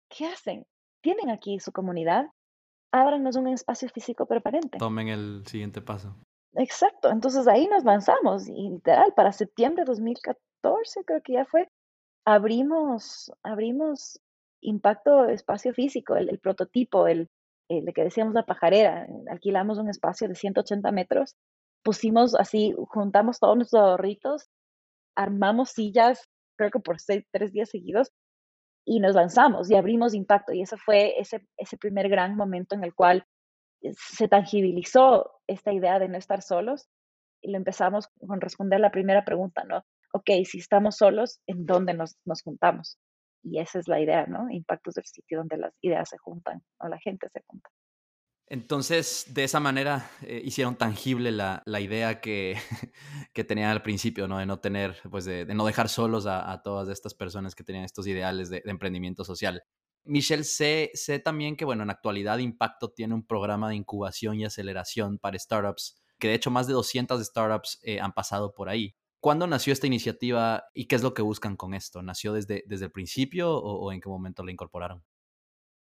[0.09, 0.65] ¿Qué hacen?
[1.01, 2.26] Tienen aquí su comunidad,
[2.91, 4.78] ábranos un espacio físico permanente.
[4.80, 6.13] Tomen el siguiente paso.
[6.55, 11.69] Exacto, entonces ahí nos lanzamos y literal, para septiembre de 2014 creo que ya fue,
[12.26, 14.19] abrimos, abrimos
[14.64, 17.30] Impacto Espacio Físico, el, prototipo, el,
[17.70, 21.36] el, que decíamos la pajarera, alquilamos un espacio de 180 metros,
[21.84, 24.49] pusimos así, juntamos todos nuestros ahorritos,
[25.16, 28.11] armamos sillas, creo que por seis, tres días seguidos,
[28.86, 30.53] y nos lanzamos y abrimos impacto.
[30.53, 33.26] Y eso fue ese, ese primer gran momento en el cual
[33.91, 36.88] se tangibilizó esta idea de no estar solos
[37.41, 39.86] y lo empezamos con responder la primera pregunta, ¿no?
[40.14, 42.97] Ok, si estamos solos, ¿en dónde nos, nos juntamos?
[43.44, 44.50] Y esa es la idea, ¿no?
[44.50, 47.70] Impactos del sitio donde las ideas se juntan o la gente se junta.
[48.48, 52.56] Entonces, de esa manera eh, hicieron tangible la, idea que,
[53.34, 54.38] que, tenían al principio, ¿no?
[54.38, 58.06] De no tener, pues de, no dejar solos a, todas estas personas que tenían estos
[58.06, 59.64] ideales de, emprendimiento social.
[60.04, 64.46] Michelle, sé, sé, también que, bueno, en actualidad Impacto tiene un programa de incubación y
[64.46, 68.96] aceleración para startups, que de hecho más de 200 startups eh, han pasado por ahí.
[69.24, 72.01] ¿Cuándo nació esta iniciativa y qué es lo que buscan con esto?
[72.01, 75.01] ¿Nació desde, desde el principio o en qué momento la incorporaron?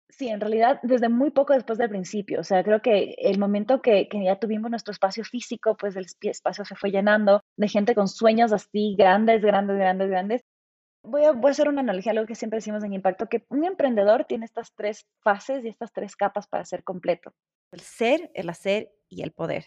[0.07, 3.81] Sí, en realidad desde muy poco después del principio, o sea, creo que el momento
[3.81, 8.07] que, ya tuvimos nuestro espacio físico, pues el espacio se fue llenando de gente con
[8.07, 10.41] sueños así grandes, grandes, grandes, grandes.
[11.03, 13.65] Voy a, voy a hacer una analogía, algo que siempre decimos en Impacto, que un
[13.65, 17.33] emprendedor tiene estas tres fases y estas tres capas para ser completo.
[17.73, 19.65] El ser, el hacer y el poder.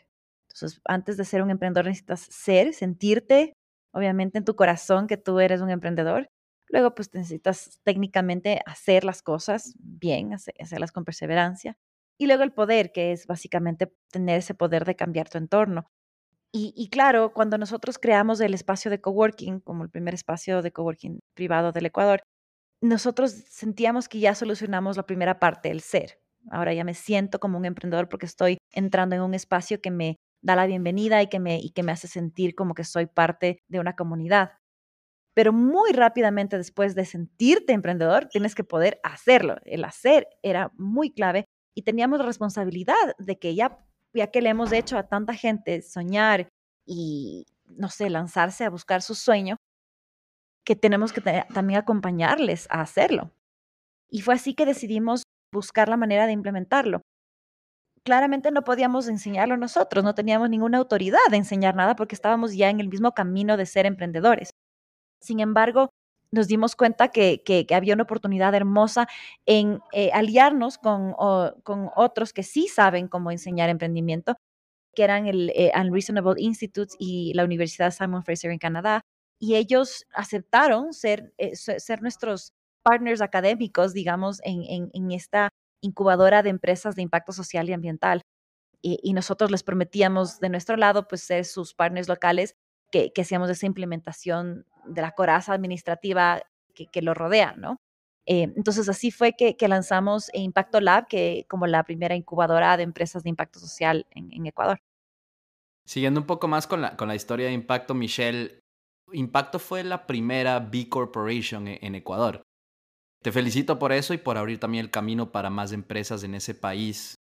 [0.52, 3.54] Entonces, antes de ser un emprendedor necesitas ser, sentirte,
[3.92, 6.28] obviamente en tu corazón que tú eres un emprendedor,
[6.70, 11.76] Luego, pues necesitas técnicamente hacer las cosas bien, hacerlas con perseverancia.
[12.16, 15.86] Y luego el poder, que es básicamente tener ese poder de cambiar tu entorno.
[16.52, 21.20] Y, claro, cuando nosotros creamos el espacio de coworking, como el primer espacio de coworking
[21.34, 22.22] privado del Ecuador,
[22.82, 26.18] nosotros sentíamos que ya solucionamos la primera parte, el ser.
[26.50, 30.16] Ahora ya me siento como un emprendedor porque estoy entrando en un espacio que me
[30.42, 33.62] da la bienvenida y que me, y que me hace sentir como que soy parte
[33.68, 34.52] de una comunidad
[35.34, 39.56] pero muy rápidamente después de sentirte emprendedor, tienes que poder hacerlo.
[39.64, 43.78] El hacer era muy clave y teníamos la responsabilidad de que ya,
[44.12, 46.48] ya que le hemos hecho a tanta gente soñar
[46.84, 49.56] y, no sé, lanzarse a buscar su sueño,
[50.64, 53.30] que tenemos que también acompañarles a hacerlo.
[54.10, 55.22] Y fue así que decidimos
[55.52, 57.00] buscar la manera de implementarlo.
[58.10, 62.68] Claramente no podíamos enseñarlo nosotros, no teníamos ninguna autoridad de enseñar nada porque estábamos ya
[62.68, 64.50] en el mismo camino de ser emprendedores.
[65.20, 65.90] Sin embargo,
[66.32, 67.40] nos dimos cuenta que,
[67.72, 69.06] había una oportunidad hermosa
[69.46, 71.14] en eh, aliarnos con,
[71.94, 74.34] otros que sí saben cómo enseñar emprendimiento,
[74.92, 79.02] que eran el eh, Unreasonable Institute y la Universidad Simon Fraser en Canadá.
[79.38, 81.52] Y ellos aceptaron ser, eh,
[82.00, 85.50] nuestros partners académicos, digamos, en, esta
[85.80, 88.22] incubadora de empresas de impacto social y ambiental.
[88.82, 92.56] Y, nosotros les prometíamos de nuestro lado, pues, ser sus partners locales
[92.90, 96.42] que, hacíamos esa implementación de la coraza administrativa
[96.74, 97.76] que, lo rodea, ¿no?
[98.26, 103.22] Eh, entonces así fue que, lanzamos Impacto Lab, que como la primera incubadora de empresas
[103.22, 104.80] de impacto social en, Ecuador.
[105.84, 108.60] Siguiendo un poco más con la, con la historia de Impacto, Michelle,
[109.12, 112.42] Impacto fue la primera B Corporation e, en, Ecuador.
[113.22, 116.54] Te felicito por eso y por abrir también el camino para más empresas en ese
[116.54, 117.16] país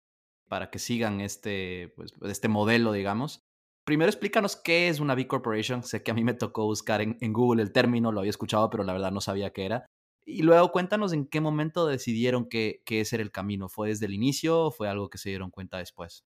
[0.48, 3.42] para que sigan este, pues, este modelo, digamos.
[3.84, 5.84] Primero explícanos qué es una B Corporation.
[5.84, 8.84] Sé que a mí me tocó buscar en, Google el término, lo había escuchado, pero
[8.84, 9.86] la verdad no sabía qué era.
[10.26, 13.70] Y luego cuéntanos en qué momento decidieron que, que ese era el camino.
[13.70, 16.26] ¿Fue desde el inicio o fue algo que se dieron cuenta después?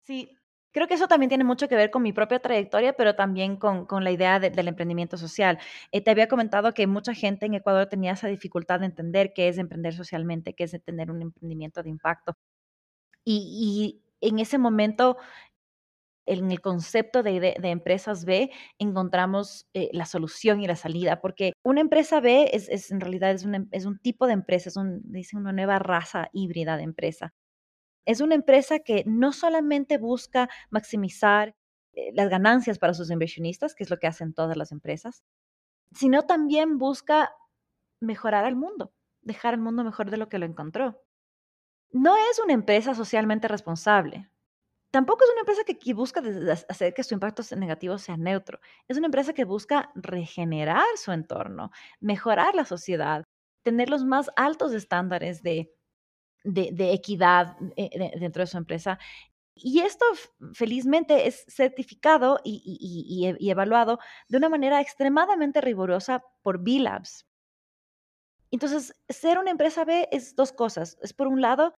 [0.00, 0.34] Sí,
[0.72, 3.86] creo que eso también tiene mucho que ver con mi propia trayectoria, pero también con,
[3.86, 5.58] con la idea del emprendimiento social.
[5.92, 9.48] Eh, te había comentado que mucha gente en Ecuador tenía esa dificultad de entender qué
[9.48, 12.36] es emprender socialmente, qué es tener un emprendimiento de impacto.
[13.24, 15.16] Y, y en ese momento
[16.26, 21.80] en el concepto de, empresas B encontramos eh, la solución y la salida, porque una
[21.80, 25.02] empresa B es, en realidad es, es, un tipo de empresa, es un,
[25.34, 27.34] una nueva raza híbrida de empresa.
[28.04, 31.54] Es una empresa que no solamente busca maximizar
[31.92, 35.22] eh, las ganancias para sus inversionistas, que es lo que hacen todas las empresas,
[35.92, 37.34] sino también busca
[38.00, 41.02] mejorar al mundo, dejar el mundo mejor de lo que lo encontró.
[41.90, 44.32] No es una empresa socialmente responsable,
[44.92, 46.22] Tampoco es una empresa que, busca
[46.68, 48.60] hacer que su impacto negativo sea neutro.
[48.88, 53.24] Es una empresa que busca regenerar su entorno, mejorar la sociedad,
[53.62, 55.72] tener los más altos estándares de,
[56.44, 58.98] equidad eh, dentro de su empresa.
[59.54, 60.04] Y esto
[60.54, 67.26] felizmente es certificado y, y, evaluado de una manera extremadamente rigurosa por B-Labs.
[68.50, 70.98] Entonces, ser una empresa B es dos cosas.
[71.02, 71.74] Es por un lado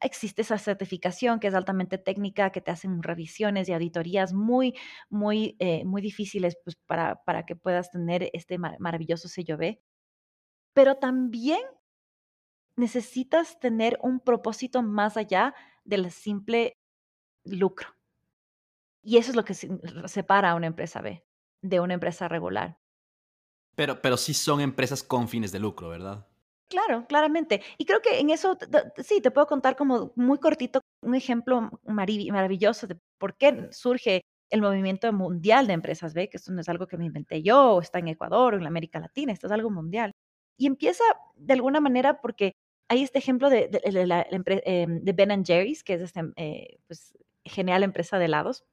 [0.00, 4.74] existe esa certificación que es altamente técnica, que te hacen revisiones y auditorías muy,
[5.08, 9.80] muy, eh, muy difíciles pues, para, para que puedas tener este maravilloso sello B.
[10.74, 11.60] Pero también
[12.76, 15.54] necesitas tener un propósito más allá
[15.84, 16.76] del simple
[17.44, 17.88] lucro.
[19.02, 21.24] Y eso es lo que separa a una empresa B
[21.62, 22.78] de una empresa regular.
[23.74, 26.26] Pero, pero sí son empresas con fines de lucro, ¿verdad?
[26.68, 27.62] Claro, claramente.
[27.78, 28.58] Y creo que en eso,
[28.98, 34.62] sí, te puedo contar como muy cortito un ejemplo maravilloso de por qué surge el
[34.62, 37.80] movimiento mundial de empresas B, que esto no es algo que me inventé yo, o
[37.80, 40.12] está en Ecuador o en América Latina, esto es algo mundial.
[40.58, 41.04] Y empieza
[41.36, 42.52] de alguna manera porque
[42.88, 48.18] hay este ejemplo de, de, em, Ben Jerry's, que es esta eh, pues, genial empresa
[48.18, 48.64] de helados,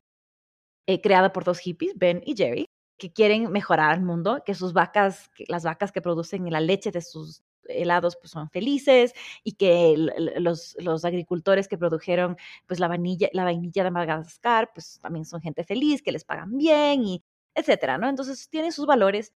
[0.87, 4.73] eh, creada por dos hippies, Ben y Jerry, que quieren mejorar el mundo, que sus
[4.73, 9.95] vacas, las vacas que producen la leche de sus helados pues son felices y que
[10.39, 12.37] los, los, agricultores que produjeron
[12.67, 16.57] pues la vainilla, la vainilla de Madagascar pues también son gente feliz, que les pagan
[16.57, 17.23] bien y
[17.55, 18.09] etcétera, ¿no?
[18.09, 19.33] Entonces tienen sus valores.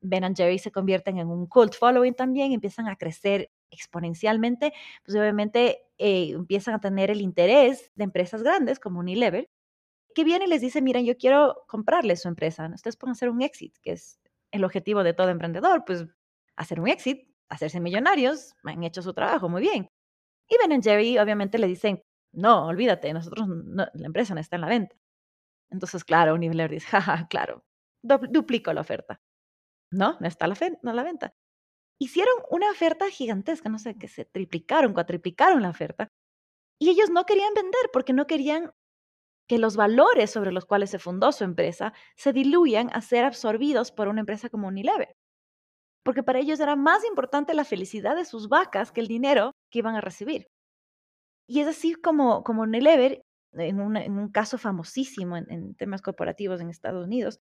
[0.00, 4.72] Ben and Jerry se convierten en un cult following también, empiezan a crecer exponencialmente,
[5.04, 9.48] pues obviamente eh, empiezan a tener el interés de empresas grandes como Unilever,
[10.14, 13.42] que viene y les dice, miren, yo quiero comprarles su empresa, ustedes pueden hacer un
[13.42, 14.20] exit, que es
[14.52, 16.06] el objetivo de todo emprendedor, pues
[16.56, 19.90] hacer un exit, hacerse millonarios, han hecho su trabajo muy bien.
[20.48, 24.68] Y Ben Jerry obviamente le dicen, no, olvídate, nosotros, la empresa no está en la
[24.68, 24.96] venta.
[25.70, 27.64] Entonces, claro, Unilever dice, jaja, claro,
[28.02, 29.20] duplico la oferta.
[29.90, 31.32] No, no está la, no la venta.
[32.00, 36.08] Hicieron una oferta gigantesca, no sé, que se triplicaron, cuatriplicaron la oferta.
[36.80, 38.72] Y ellos no querían vender porque no querían
[39.48, 43.90] que los valores sobre los cuales se fundó su empresa se diluyan a ser absorbidos
[43.92, 45.16] por una empresa como Unilever
[46.08, 49.80] porque para ellos era más importante la felicidad de sus vacas que el dinero que
[49.80, 50.46] iban a recibir.
[51.46, 53.20] Y es así como, como Unilever,
[53.52, 57.40] en, un caso famosísimo en, temas corporativos en Estados Unidos,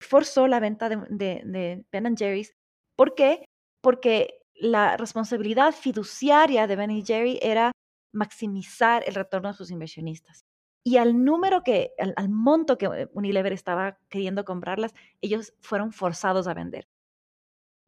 [0.00, 2.54] forzó la venta de, de, Ben Jerry's.
[2.96, 3.44] ¿Por qué?
[3.82, 7.72] Porque la responsabilidad fiduciaria de Ben Jerry era
[8.12, 10.44] maximizar el retorno de sus inversionistas.
[10.84, 16.54] Y al número que, al monto que Unilever estaba queriendo comprarlas, ellos fueron forzados a
[16.54, 16.86] vender.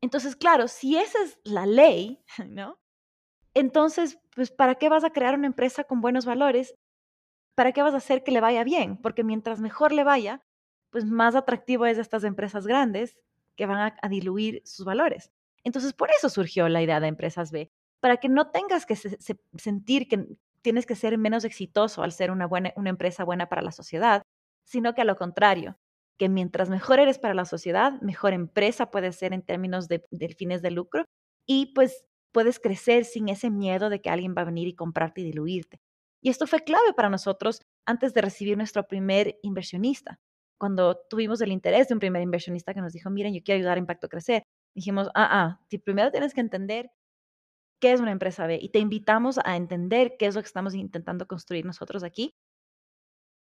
[0.00, 2.78] Entonces, claro, si esa es la ley, ¿no?
[3.54, 6.74] Entonces, pues, ¿para qué vas a crear una empresa con buenos valores?
[7.56, 8.96] ¿Para qué vas a hacer que le vaya bien?
[8.96, 10.42] Porque mientras mejor le vaya,
[10.90, 13.16] pues más atractivo es de estas empresas grandes
[13.56, 15.32] que van a, diluir sus valores.
[15.64, 17.70] Entonces, por eso surgió la idea de empresas B,
[18.00, 20.26] para que no tengas que sentir que
[20.62, 24.22] tienes que ser menos exitoso al ser una, buena, una empresa buena para la sociedad,
[24.64, 25.78] sino que a lo contrario,
[26.18, 30.04] que mientras mejor eres para la sociedad, mejor empresa puedes ser en términos de,
[30.36, 31.04] fines de lucro
[31.46, 35.22] y pues puedes crecer sin ese miedo de que alguien va a venir y comprarte
[35.22, 35.80] y diluirte.
[36.20, 40.18] Y esto fue clave para nosotros antes de recibir nuestro primer inversionista.
[40.58, 43.76] Cuando tuvimos el interés de un primer inversionista que nos dijo, miren, yo quiero ayudar
[43.76, 44.42] a Impacto crecer,
[44.74, 46.90] dijimos, ah, ah, primero tienes que entender
[47.80, 50.74] qué es una empresa B y te invitamos a entender qué es lo que estamos
[50.74, 52.34] intentando construir nosotros aquí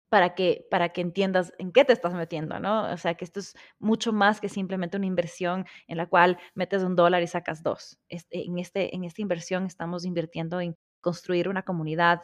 [0.09, 2.91] para que, para que entiendas en qué te estás metiendo, ¿no?
[2.91, 6.83] O sea, que esto es mucho más que simplemente una inversión en la cual metes
[6.83, 7.99] un dólar y sacas dos.
[8.09, 12.21] Este, en, este, en esta inversión estamos invirtiendo en construir una comunidad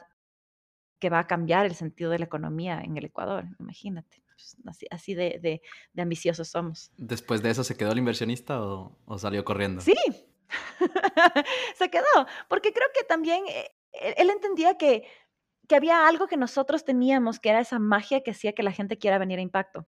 [1.00, 4.23] que va a cambiar el sentido de la economía en el Ecuador, imagínate.
[4.36, 5.62] Pues, así, así de, de,
[5.94, 6.92] de, ambiciosos somos.
[6.98, 9.82] ¿Después de eso se quedó el inversionista o, o salió corriendo?
[9.82, 9.96] Sí,
[11.78, 15.06] se quedó, porque creo que también eh, él entendía que
[15.68, 18.98] que había algo que nosotros teníamos, que era esa magia que hacía que la gente
[18.98, 19.88] quiera venir a Impacto.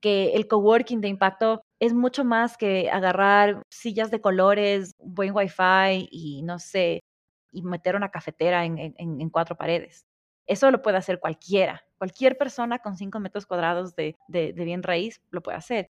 [0.00, 6.08] Que el coworking de Impacto es mucho más que agarrar sillas de colores, buen wifi
[6.10, 7.00] y no sé,
[7.52, 10.06] y meter una cafetera en, en, en cuatro paredes.
[10.46, 11.82] Eso lo puede hacer cualquiera.
[12.04, 15.90] Cualquier persona con cinco metros cuadrados de, de, bien raíz lo puede hacer.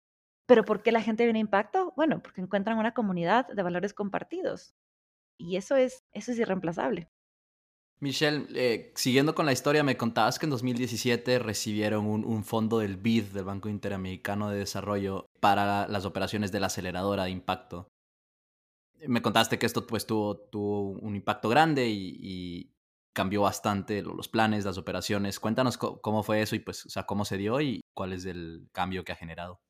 [0.46, 1.94] Pero ¿por qué la gente viene a Impacto?
[1.98, 4.76] Bueno, porque encuentran una comunidad de valores compartidos.
[5.36, 7.10] Y eso es, eso es irreemplazable.
[8.00, 12.98] Michelle, eh, siguiendo con la historia, me contabas que en 2017 recibieron un, fondo del
[12.98, 17.88] BID, del Banco Interamericano de Desarrollo, para las operaciones de la aceleradora de impacto.
[19.08, 22.75] Me contaste que esto pues tuvo, tuvo un impacto grande y,
[23.16, 25.40] cambió bastante los planes, las operaciones.
[25.40, 28.68] Cuéntanos cómo fue eso y pues, o sea, cómo se dio y cuál es el
[28.74, 29.62] cambio que ha generado.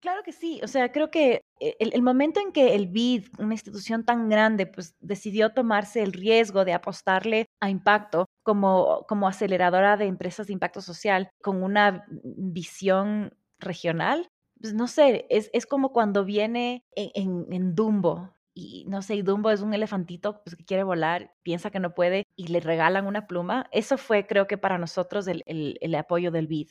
[0.00, 3.54] Claro que sí, o sea, creo que e, el, momento en que el BID, una
[3.54, 9.96] institución tan grande, pues decidió tomarse el riesgo de apostarle a impacto como, como aceleradora
[9.96, 14.28] de empresas de impacto social con una visión regional,
[14.60, 19.16] pues no sé, es, es como cuando viene en, en, en Dumbo, y no sé,
[19.16, 22.60] y Dumbo es un elefantito pues, que quiere volar, piensa que no puede y le
[22.60, 23.68] regalan una pluma.
[23.72, 26.70] Eso fue, creo que para nosotros, el, el, el apoyo del BID,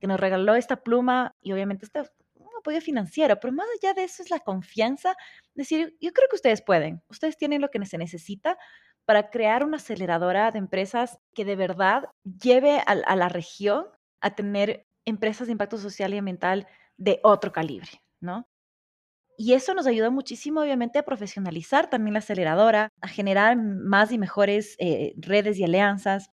[0.00, 2.04] que nos regaló esta pluma y obviamente esta
[2.60, 5.16] apoyo financiero, pero más allá de eso es la confianza,
[5.54, 8.56] decir, yo creo que ustedes pueden, ustedes tienen lo que se necesita
[9.04, 13.86] para crear una aceleradora de empresas que de verdad lleve a la región
[14.20, 17.88] a tener empresas de impacto social y ambiental de otro calibre,
[18.20, 18.46] ¿no?
[19.42, 24.18] Y eso nos ayuda muchísimo, obviamente, a profesionalizar también la aceleradora, a generar más y
[24.18, 26.28] mejores eh, redes y alianzas.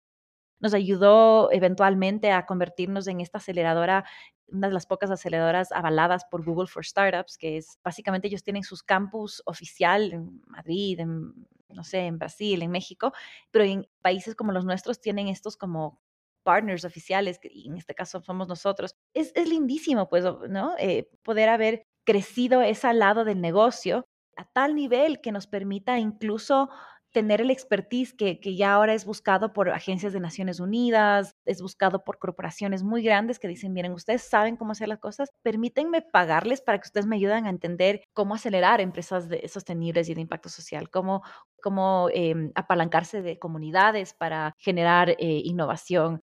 [0.61, 4.05] Nos ayudó eventualmente a convertirnos en esta aceleradora
[4.47, 8.63] una de las pocas aceleradoras avaladas por Google for Startups, que es básicamente ellos tienen
[8.63, 11.33] sus campus oficial en Madrid, en,
[11.69, 13.11] no sé, en Brasil, en México,
[13.51, 16.01] pero en países como los nuestros tienen estos como
[16.43, 18.95] partners oficiales, que en este caso somos nosotros.
[19.13, 20.75] Es, es lindísimo, pues, ¿no?
[20.79, 26.69] Eh, poder haber crecido ese lado del negocio a tal nivel que nos permita incluso
[27.13, 31.61] tener el expertise que, que, ya ahora es buscado por agencias de Naciones Unidas, es
[31.61, 36.01] buscado por corporaciones muy grandes que dicen, miren, ustedes saben cómo hacer las cosas, permítanme
[36.01, 40.21] pagarles para que ustedes me ayuden a entender cómo acelerar empresas de, sostenibles y de
[40.21, 41.21] impacto social, cómo,
[41.61, 46.21] cómo eh, apalancarse de comunidades para generar eh, innovación,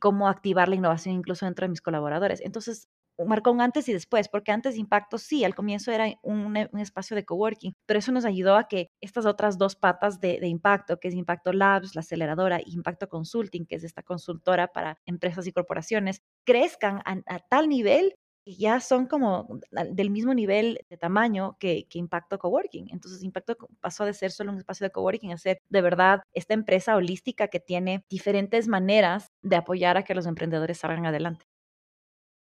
[0.00, 2.40] cómo activar la innovación incluso dentro de mis colaboradores.
[2.40, 2.88] Entonces,
[3.24, 7.14] marcó un antes y después, porque antes Impacto sí, al comienzo era un, un, espacio
[7.14, 10.98] de coworking, pero eso nos ayudó a que estas otras dos patas de, de, Impacto,
[10.98, 15.46] que es Impacto Labs, la aceleradora, y Impacto Consulting, que es esta consultora para empresas
[15.46, 18.14] y corporaciones, crezcan a, a tal nivel
[18.46, 22.90] que ya son como del mismo nivel de tamaño que, que, Impacto Coworking.
[22.92, 26.54] Entonces, Impacto pasó de ser solo un espacio de coworking a ser de verdad esta
[26.54, 31.44] empresa holística que tiene diferentes maneras de apoyar a que los emprendedores salgan adelante.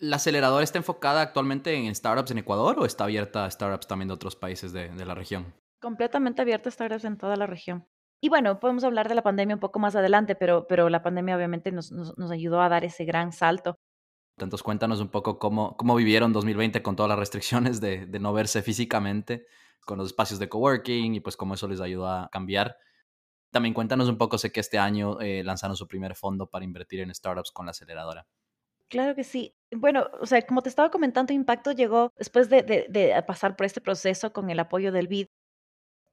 [0.03, 4.09] ¿La aceleradora está enfocada actualmente en startups en Ecuador o está abierta a startups también
[4.09, 5.55] de otros países de, de la región?
[5.81, 7.87] Completamente abierta a startups en toda la región.
[8.21, 11.37] Y bueno, podemos hablar de la pandemia un poco más adelante, pero, pero la pandemia
[11.37, 13.77] obviamente nos, nos, nos ayudó a dar ese gran salto.
[14.39, 18.33] Entonces cuéntanos un poco cómo, cómo vivieron 2020 con todas las restricciones de, de no
[18.33, 19.47] verse físicamente,
[19.87, 22.77] con los espacios de coworking y pues cómo eso les ayudó a cambiar.
[23.53, 26.99] También cuéntanos un poco, sé que este año eh, lanzaron su primer fondo para invertir
[26.99, 28.27] en startups con la aceleradora.
[28.93, 29.55] Claro que sí.
[29.75, 34.35] Bueno, o sea, como te estaba comentando, Impacto llegó después de, pasar por este proceso
[34.35, 35.29] con el apoyo del BID.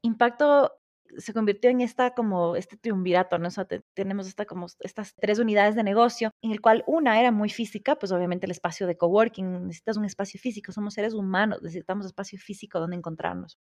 [0.01, 0.71] Impacto
[1.17, 3.49] se convirtió en esta como este triunvirato, ¿no?
[3.49, 7.19] O sea, te, tenemos esta, como estas tres unidades de negocio, en el cual una
[7.19, 11.13] era muy física, pues obviamente el espacio de coworking, necesitas un espacio físico, somos seres
[11.13, 13.59] humanos, necesitamos espacio físico donde encontrarnos.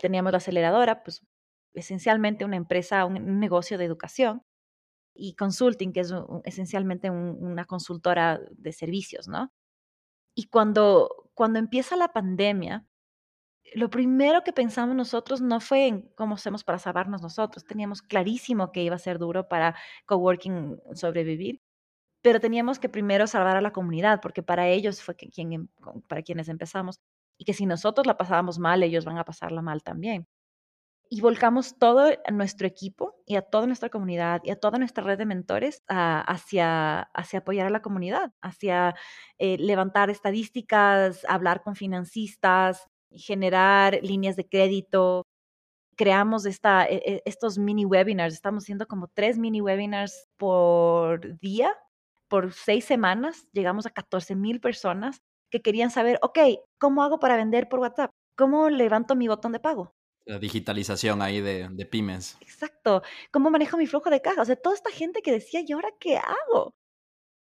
[0.00, 1.26] Teníamos la aceleradora, pues
[1.74, 4.44] esencialmente una empresa, un negocio de educación,
[5.20, 6.14] y consulting, que es
[6.44, 9.52] esencialmente un, una consultora de servicios, ¿no?
[10.34, 12.86] Y cuando, cuando empieza la pandemia,
[13.74, 17.64] lo primero que pensamos nosotros no fue en cómo hacemos para salvarnos nosotros.
[17.64, 21.60] Teníamos clarísimo que iba a ser duro para coworking sobrevivir,
[22.22, 25.70] pero teníamos que primero salvar a la comunidad, porque para ellos fue quien,
[26.08, 27.00] para quienes empezamos.
[27.38, 30.26] y que si nosotros la pasábamos mal, ellos van a pasarla mal también.
[31.12, 35.18] Y volcamos todo nuestro equipo y a toda nuestra comunidad y a toda nuestra red
[35.18, 38.94] de mentores hacia, hacia apoyar a la comunidad, hacia
[39.38, 45.26] eh, levantar estadísticas, hablar con financistas, generar líneas de crédito.
[45.96, 51.74] Creamos esta, e, e, estos mini webinars, estamos haciendo como tres mini webinars por día,
[52.28, 56.38] por seis semanas, llegamos a 14 mil personas que querían saber, ok,
[56.78, 58.12] ¿cómo hago para vender por WhatsApp?
[58.36, 59.94] ¿Cómo levanto mi botón de pago?
[60.30, 62.38] La digitalización ahí de, de pymes.
[62.40, 63.02] Exacto.
[63.32, 64.42] ¿Cómo manejo mi flujo de caja?
[64.42, 66.76] O sea, toda esta gente que decía, ¿y ahora qué hago?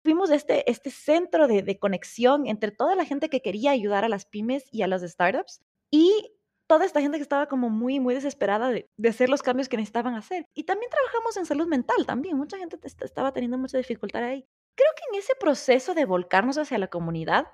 [0.03, 4.09] Fuimos este, este centro de, de conexión entre toda la gente que quería ayudar a
[4.09, 5.61] las pymes y a las startups
[5.93, 6.33] y
[6.67, 9.77] toda esta gente que estaba como muy, muy desesperada de, de, hacer los cambios que
[9.77, 10.47] necesitaban hacer.
[10.55, 12.39] Y también trabajamos en salud mental, también.
[12.39, 14.47] Mucha gente estaba teniendo mucha dificultad ahí.
[14.75, 17.49] Creo que en ese proceso de volcarnos hacia la comunidad,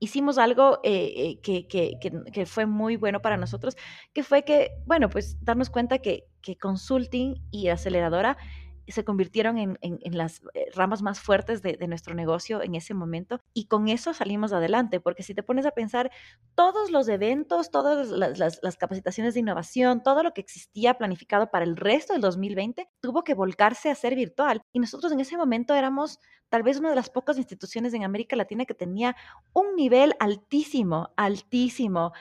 [0.00, 1.98] hicimos algo eh, eh, que, que,
[2.32, 3.76] que, fue muy bueno para nosotros,
[4.12, 8.36] que fue que, bueno, pues darnos cuenta que, que consulting y aceleradora
[8.92, 9.78] se convirtieron en,
[10.16, 14.52] las eh, ramas más fuertes de, nuestro negocio en ese momento y con eso salimos
[14.52, 16.10] adelante, porque si te pones a pensar,
[16.54, 21.50] todos los eventos, todas las, las, las, capacitaciones de innovación, todo lo que existía planificado
[21.50, 25.36] para el resto del 2020, tuvo que volcarse a ser virtual y nosotros en ese
[25.36, 29.16] momento éramos tal vez una de las pocas instituciones en América Latina que tenía
[29.52, 32.12] un nivel altísimo, altísimo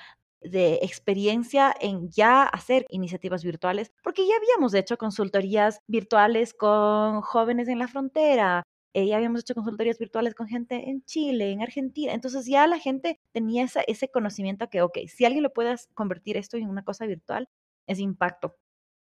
[0.41, 7.67] de experiencia en ya hacer iniciativas virtuales, porque ya habíamos hecho consultorías virtuales con jóvenes
[7.67, 8.63] en la frontera,
[8.93, 12.79] eh, ya habíamos hecho consultorías virtuales con gente en Chile, en Argentina, entonces ya la
[12.79, 17.05] gente tenía ese conocimiento que, ok, si alguien lo puede convertir esto en una cosa
[17.05, 17.47] virtual,
[17.87, 18.55] es impacto.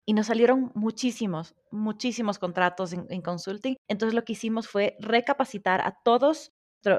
[0.05, 3.76] Y nos salieron muchísimos, muchísimos contratos en, en consulting.
[3.88, 6.51] Entonces lo que hicimos fue recapacitar a todos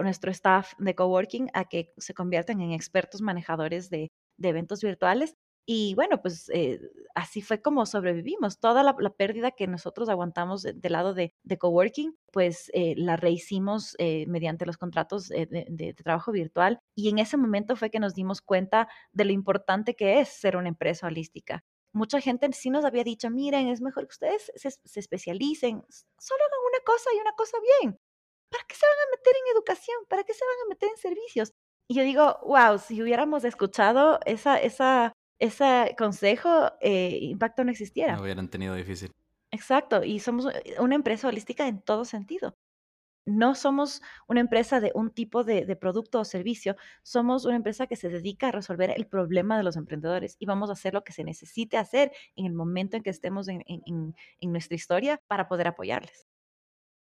[0.03, 4.11] nuestro staff de coworking a que se conviertan en expertos manejadores de,
[4.43, 5.37] eventos virtuales.
[5.66, 6.78] Y bueno, pues eh,
[7.14, 8.61] así fue como sobrevivimos.
[8.61, 13.16] Toda la, pérdida que nosotros aguantamos del de lado de, de, coworking, pues eh, la
[13.16, 16.80] rehicimos eh, mediante los contratos de, trabajo virtual.
[16.95, 20.57] Y en ese momento fue que nos dimos cuenta de lo importante que es ser
[20.57, 21.64] una empresa holística.
[21.95, 25.82] Mucha gente sí nos había dicho, miren, es mejor que ustedes se especialicen,
[26.18, 27.99] solo hagan una cosa y una cosa bien.
[28.55, 29.97] ¿Para qué se van a meter en educación?
[30.09, 31.53] ¿Para qué se van a meter en servicios?
[31.89, 38.15] Y yo digo, wow, si hubiéramos escuchado esa, esa, ese consejo, eh, Impacto no existiera.
[38.15, 39.11] No hubieran tenido difícil.
[39.51, 42.55] Exacto, y somos eh, una empresa holística en todo sentido.
[43.27, 47.87] No somos una empresa de un tipo de, de, producto o servicio, somos una empresa
[47.87, 51.05] que se dedica a resolver el problema de los emprendedores y vamos a hacer lo
[51.05, 55.21] que se necesite hacer en el momento en que estemos en, en, en nuestra historia
[55.27, 56.24] para poder apoyarles.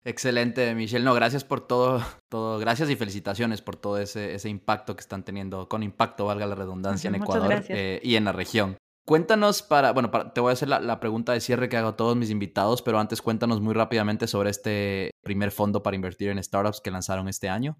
[0.03, 1.03] Excelente, Michelle.
[1.03, 5.23] No, gracias por todo, todo, gracias y felicitaciones por todo ese, ese impacto que están
[5.23, 8.77] teniendo, con impacto, valga la redundancia, en Ecuador eh, y en la región.
[9.05, 11.95] Cuéntanos para, bueno, te voy a hacer la, la, pregunta de cierre que hago a
[11.95, 16.43] todos mis invitados, pero antes cuéntanos muy rápidamente sobre este primer fondo para invertir en
[16.43, 17.77] startups que lanzaron este año.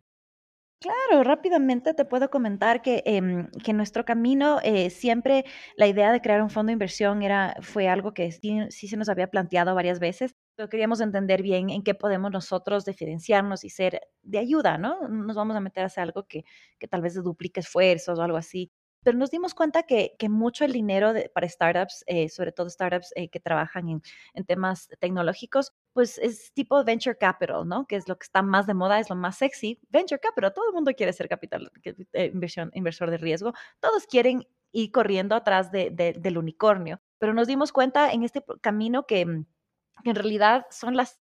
[0.81, 5.43] Claro, rápidamente te puedo comentar que, eh, que nuestro camino eh, siempre
[5.75, 8.95] la idea de crear un fondo de inversión era, fue algo que sí, sí, se
[8.95, 13.69] nos había planteado varias veces, pero queríamos entender bien en qué podemos nosotros diferenciarnos y
[13.71, 15.07] ser de ayuda, ¿no?
[15.09, 16.43] Nos vamos a meter a hacer algo que,
[16.77, 18.71] que tal vez duplique esfuerzos o algo así
[19.03, 23.13] pero nos dimos cuenta que, mucho el dinero de, para startups, eh, sobre todo startups
[23.15, 27.87] eh, que trabajan en, temas tecnológicos, pues es tipo venture capital, ¿no?
[27.87, 29.79] Que es lo que está más de moda, es lo más sexy.
[29.89, 31.71] Venture capital, todo el mundo quiere ser capital,
[32.13, 33.53] eh, inversión, inversor de riesgo.
[33.79, 38.43] Todos quieren ir corriendo atrás de, de, del unicornio, pero nos dimos cuenta en este
[38.61, 39.25] camino que,
[40.03, 41.19] que en realidad son las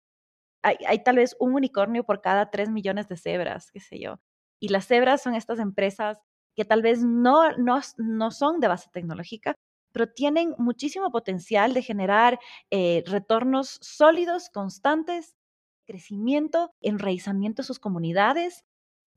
[0.63, 4.19] hay, tal vez un unicornio por cada tres millones de cebras, qué sé yo.
[4.59, 6.19] Y las cebras son estas empresas
[6.57, 9.55] que tal vez no, no, no son de base tecnológica,
[9.91, 12.39] pero tienen muchísimo potencial de generar
[12.71, 15.35] eh, retornos sólidos, constantes,
[15.85, 18.65] crecimiento, enraizamiento de sus comunidades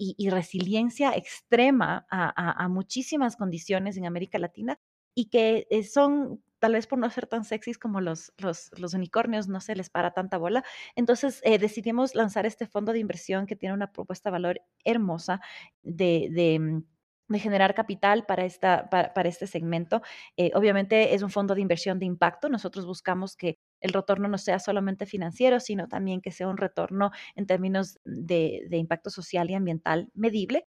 [0.03, 4.79] y, resiliencia extrema a, muchísimas condiciones en América Latina
[5.15, 9.49] y que eh, son, tal vez por no ser tan sexys como los, los, unicornios,
[9.49, 10.65] no se les para tanta bola.
[10.97, 15.43] Entonces eh, decidimos lanzar este fondo de inversión que tiene una propuesta de valor hermosa
[15.83, 16.83] de, de mm,
[17.31, 20.03] de generar capital para, esta, para, para este segmento.
[20.37, 22.49] Eh, obviamente es un fondo de inversión de impacto.
[22.49, 27.11] Nosotros buscamos que el retorno no sea solamente financiero, sino también que sea un retorno
[27.35, 30.67] en términos de, de impacto social y ambiental medible.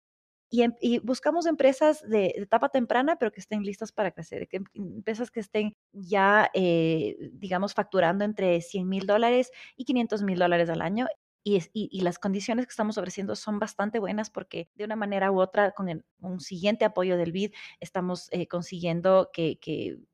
[0.51, 4.61] Y, em, y, buscamos empresas de, etapa temprana, pero que estén listas para crecer, que,
[4.75, 10.71] empresas que estén ya, eh, digamos, facturando entre 100 mil dólares y 500 mil dólares
[10.71, 11.07] al año
[11.45, 15.73] y, las condiciones que estamos ofreciendo son bastante buenas porque de una manera u otra,
[15.73, 19.59] con un siguiente apoyo del BID, estamos eh, consiguiendo que,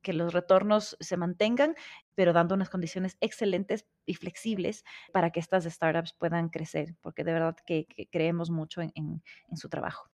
[0.04, 1.76] los retornos se mantengan,
[2.16, 7.32] pero dando unas condiciones excelentes y flexibles para que estas startups puedan crecer, porque de
[7.32, 9.22] verdad que, creemos mucho en
[9.54, 10.10] su trabajo.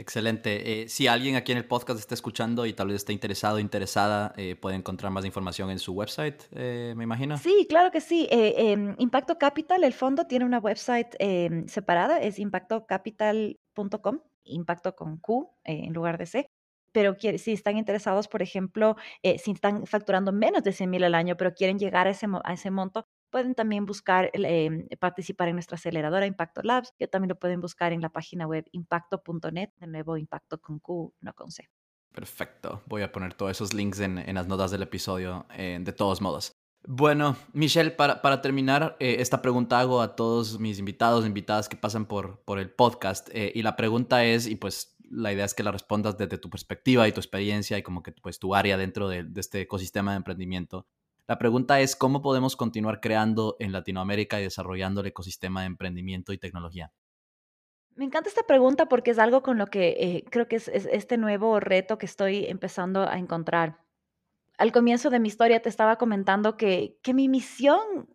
[0.00, 0.82] Excelente.
[0.82, 4.32] Eh, si alguien aquí en el podcast está escuchando y tal vez está interesado interesada,
[4.38, 7.36] eh, puede encontrar más información en su website, eh, me imagino.
[7.36, 8.26] Sí, claro que sí.
[8.30, 15.50] Em, Impacto Capital, el fondo, tiene una website em, separada, es impactocapital.com, impacto con Q
[15.64, 16.46] en lugar de C.
[16.92, 21.36] Pero si están interesados, por ejemplo, si están facturando menos de 100 mil al año,
[21.36, 25.76] pero quieren llegar a ese, a ese monto, Pueden también buscar, em, participar en nuestra
[25.76, 30.16] aceleradora Impacto Labs, que también lo pueden buscar en la página web impacto.net, de nuevo
[30.16, 31.68] impacto con Q, no con C.
[32.12, 36.20] Perfecto, voy a poner todos esos links en, las notas del episodio, eh, de todos
[36.20, 36.52] modos.
[36.86, 41.76] Bueno, Michelle, para, para terminar, eh, esta pregunta hago a todos mis invitados, invitadas que
[41.76, 43.28] pasan por, por el podcast.
[43.32, 46.48] Eh, y la pregunta es, y pues la idea es que la respondas desde tu
[46.48, 50.18] perspectiva y tu experiencia y como que pues tu área dentro de este ecosistema de
[50.18, 50.86] emprendimiento.
[51.30, 56.32] La pregunta es cómo podemos continuar creando en Latinoamérica y desarrollando el ecosistema de emprendimiento
[56.32, 56.92] y tecnología.
[57.94, 61.18] Me encanta esta pregunta porque es algo con lo que eh, creo que es, este
[61.18, 63.78] nuevo reto que estoy empezando a encontrar.
[64.58, 68.08] Al comienzo de mi historia te estaba comentando que, que mi misión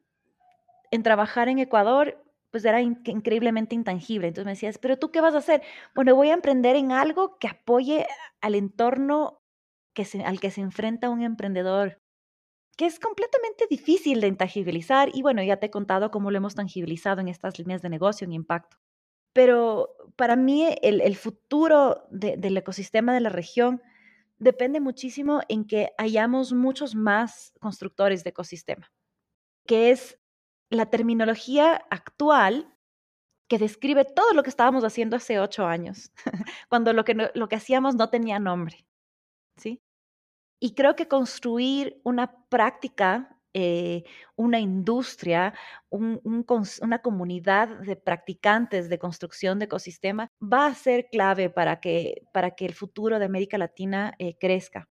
[0.91, 4.28] en trabajar en Ecuador pues era increíblemente intangible.
[4.28, 5.61] Entonces me decías, pero tú qué vas a hacer?
[5.95, 8.07] Bueno, voy a emprender en algo que apoye
[8.41, 9.41] al entorno
[9.93, 12.01] que al que se enfrenta un emprendedor
[12.76, 16.55] que es completamente difícil de intangibilizar y bueno, ya te he contado cómo lo hemos
[16.55, 18.78] tangibilizado en estas líneas de negocio en impacto.
[19.34, 23.82] Pero para mí el, futuro del ecosistema de la región
[24.38, 28.91] depende muchísimo en que hayamos muchos más constructores de ecosistema,
[29.65, 30.17] que es
[30.69, 32.73] la terminología actual
[33.47, 36.11] que describe todo lo que estábamos haciendo hace ocho años,
[36.69, 38.86] cuando lo que, lo que hacíamos no tenía nombre.
[39.57, 39.82] ¿sí?
[40.59, 44.03] Y creo que construir una práctica, eh,
[44.35, 45.53] una industria,
[45.89, 52.51] una comunidad de practicantes de construcción de ecosistema va a ser clave para que, para
[52.51, 54.87] que el futuro de América Latina eh, crezca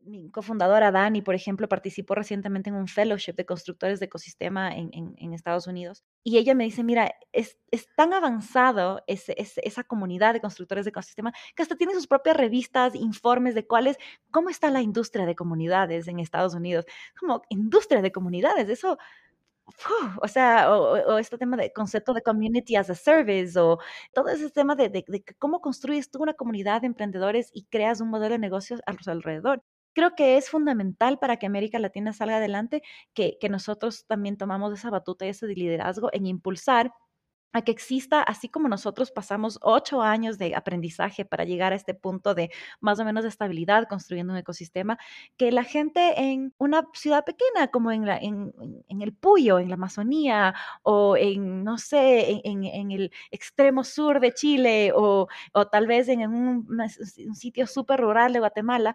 [0.00, 5.32] mi cofundadora Dani, por ejemplo, participó recientemente en un fellowship de constructores de ecosistema en,
[5.32, 6.04] Estados Unidos.
[6.24, 7.58] Y ella me dice, mira, es,
[7.96, 13.54] tan avanzado esa comunidad de constructores de ecosistema que hasta tiene sus propias revistas, informes
[13.54, 13.96] de cuáles,
[14.30, 16.86] cómo está la industria de comunidades en Estados Unidos.
[17.18, 18.98] Como industria de comunidades, eso...
[20.22, 23.78] o sea, o, este tema de concepto de community as a service, o
[24.14, 28.00] todo ese tema de, de, de cómo construyes tú una comunidad de emprendedores y creas
[28.00, 29.62] un modelo de negocios a su alrededor
[29.98, 32.84] creo que es fundamental para que América Latina salga adelante
[33.14, 36.92] que, nosotros también tomamos esa batuta y ese liderazgo en impulsar
[37.52, 41.94] a que exista, así como nosotros pasamos ocho años de aprendizaje para llegar a este
[41.94, 44.98] punto de más o menos de estabilidad construyendo un ecosistema,
[45.36, 48.52] que la gente en una ciudad pequeña como en, la, en,
[49.00, 54.92] el Puyo, en la Amazonía, o en, no sé, en, el extremo sur de Chile,
[54.94, 55.26] o,
[55.72, 58.94] tal vez en un, un sitio súper rural de Guatemala,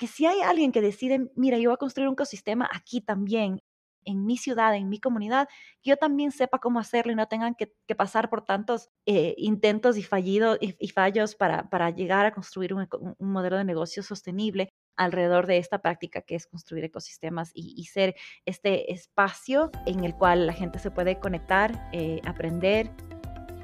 [0.00, 3.60] que si hay alguien que decide, mira, yo voy a construir un ecosistema aquí también,
[4.06, 5.46] en mi ciudad, en mi comunidad,
[5.82, 9.98] que yo también sepa cómo hacerlo y no tengan que, pasar por tantos eh, intentos
[9.98, 12.88] y, fallidos, y, fallos para, para, llegar a construir un,
[13.18, 18.14] modelo de negocio sostenible alrededor de esta práctica que es construir ecosistemas y, ser
[18.46, 22.90] este espacio en el cual la gente se puede conectar, eh, aprender,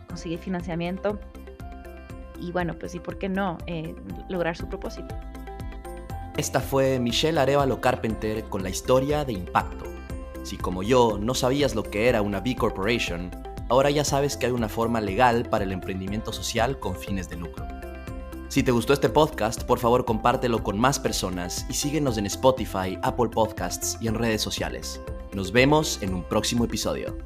[0.06, 1.18] conseguir financiamiento
[2.38, 3.94] y bueno, pues y por qué no eh,
[4.28, 5.14] lograr su propósito.
[6.36, 9.86] Esta fue Michelle Arevalo Carpenter con la historia de Impacto.
[10.42, 13.30] Si como yo no sabías lo que era una B Corporation,
[13.70, 17.36] ahora ya sabes que hay una forma legal para el emprendimiento social con fines de
[17.36, 17.66] lucro.
[18.48, 22.98] Si te gustó este podcast, por favor compártelo con más personas y síguenos en Spotify,
[23.02, 25.00] Apple Podcasts y en redes sociales.
[25.32, 27.16] Nos vemos en un próximo episodio.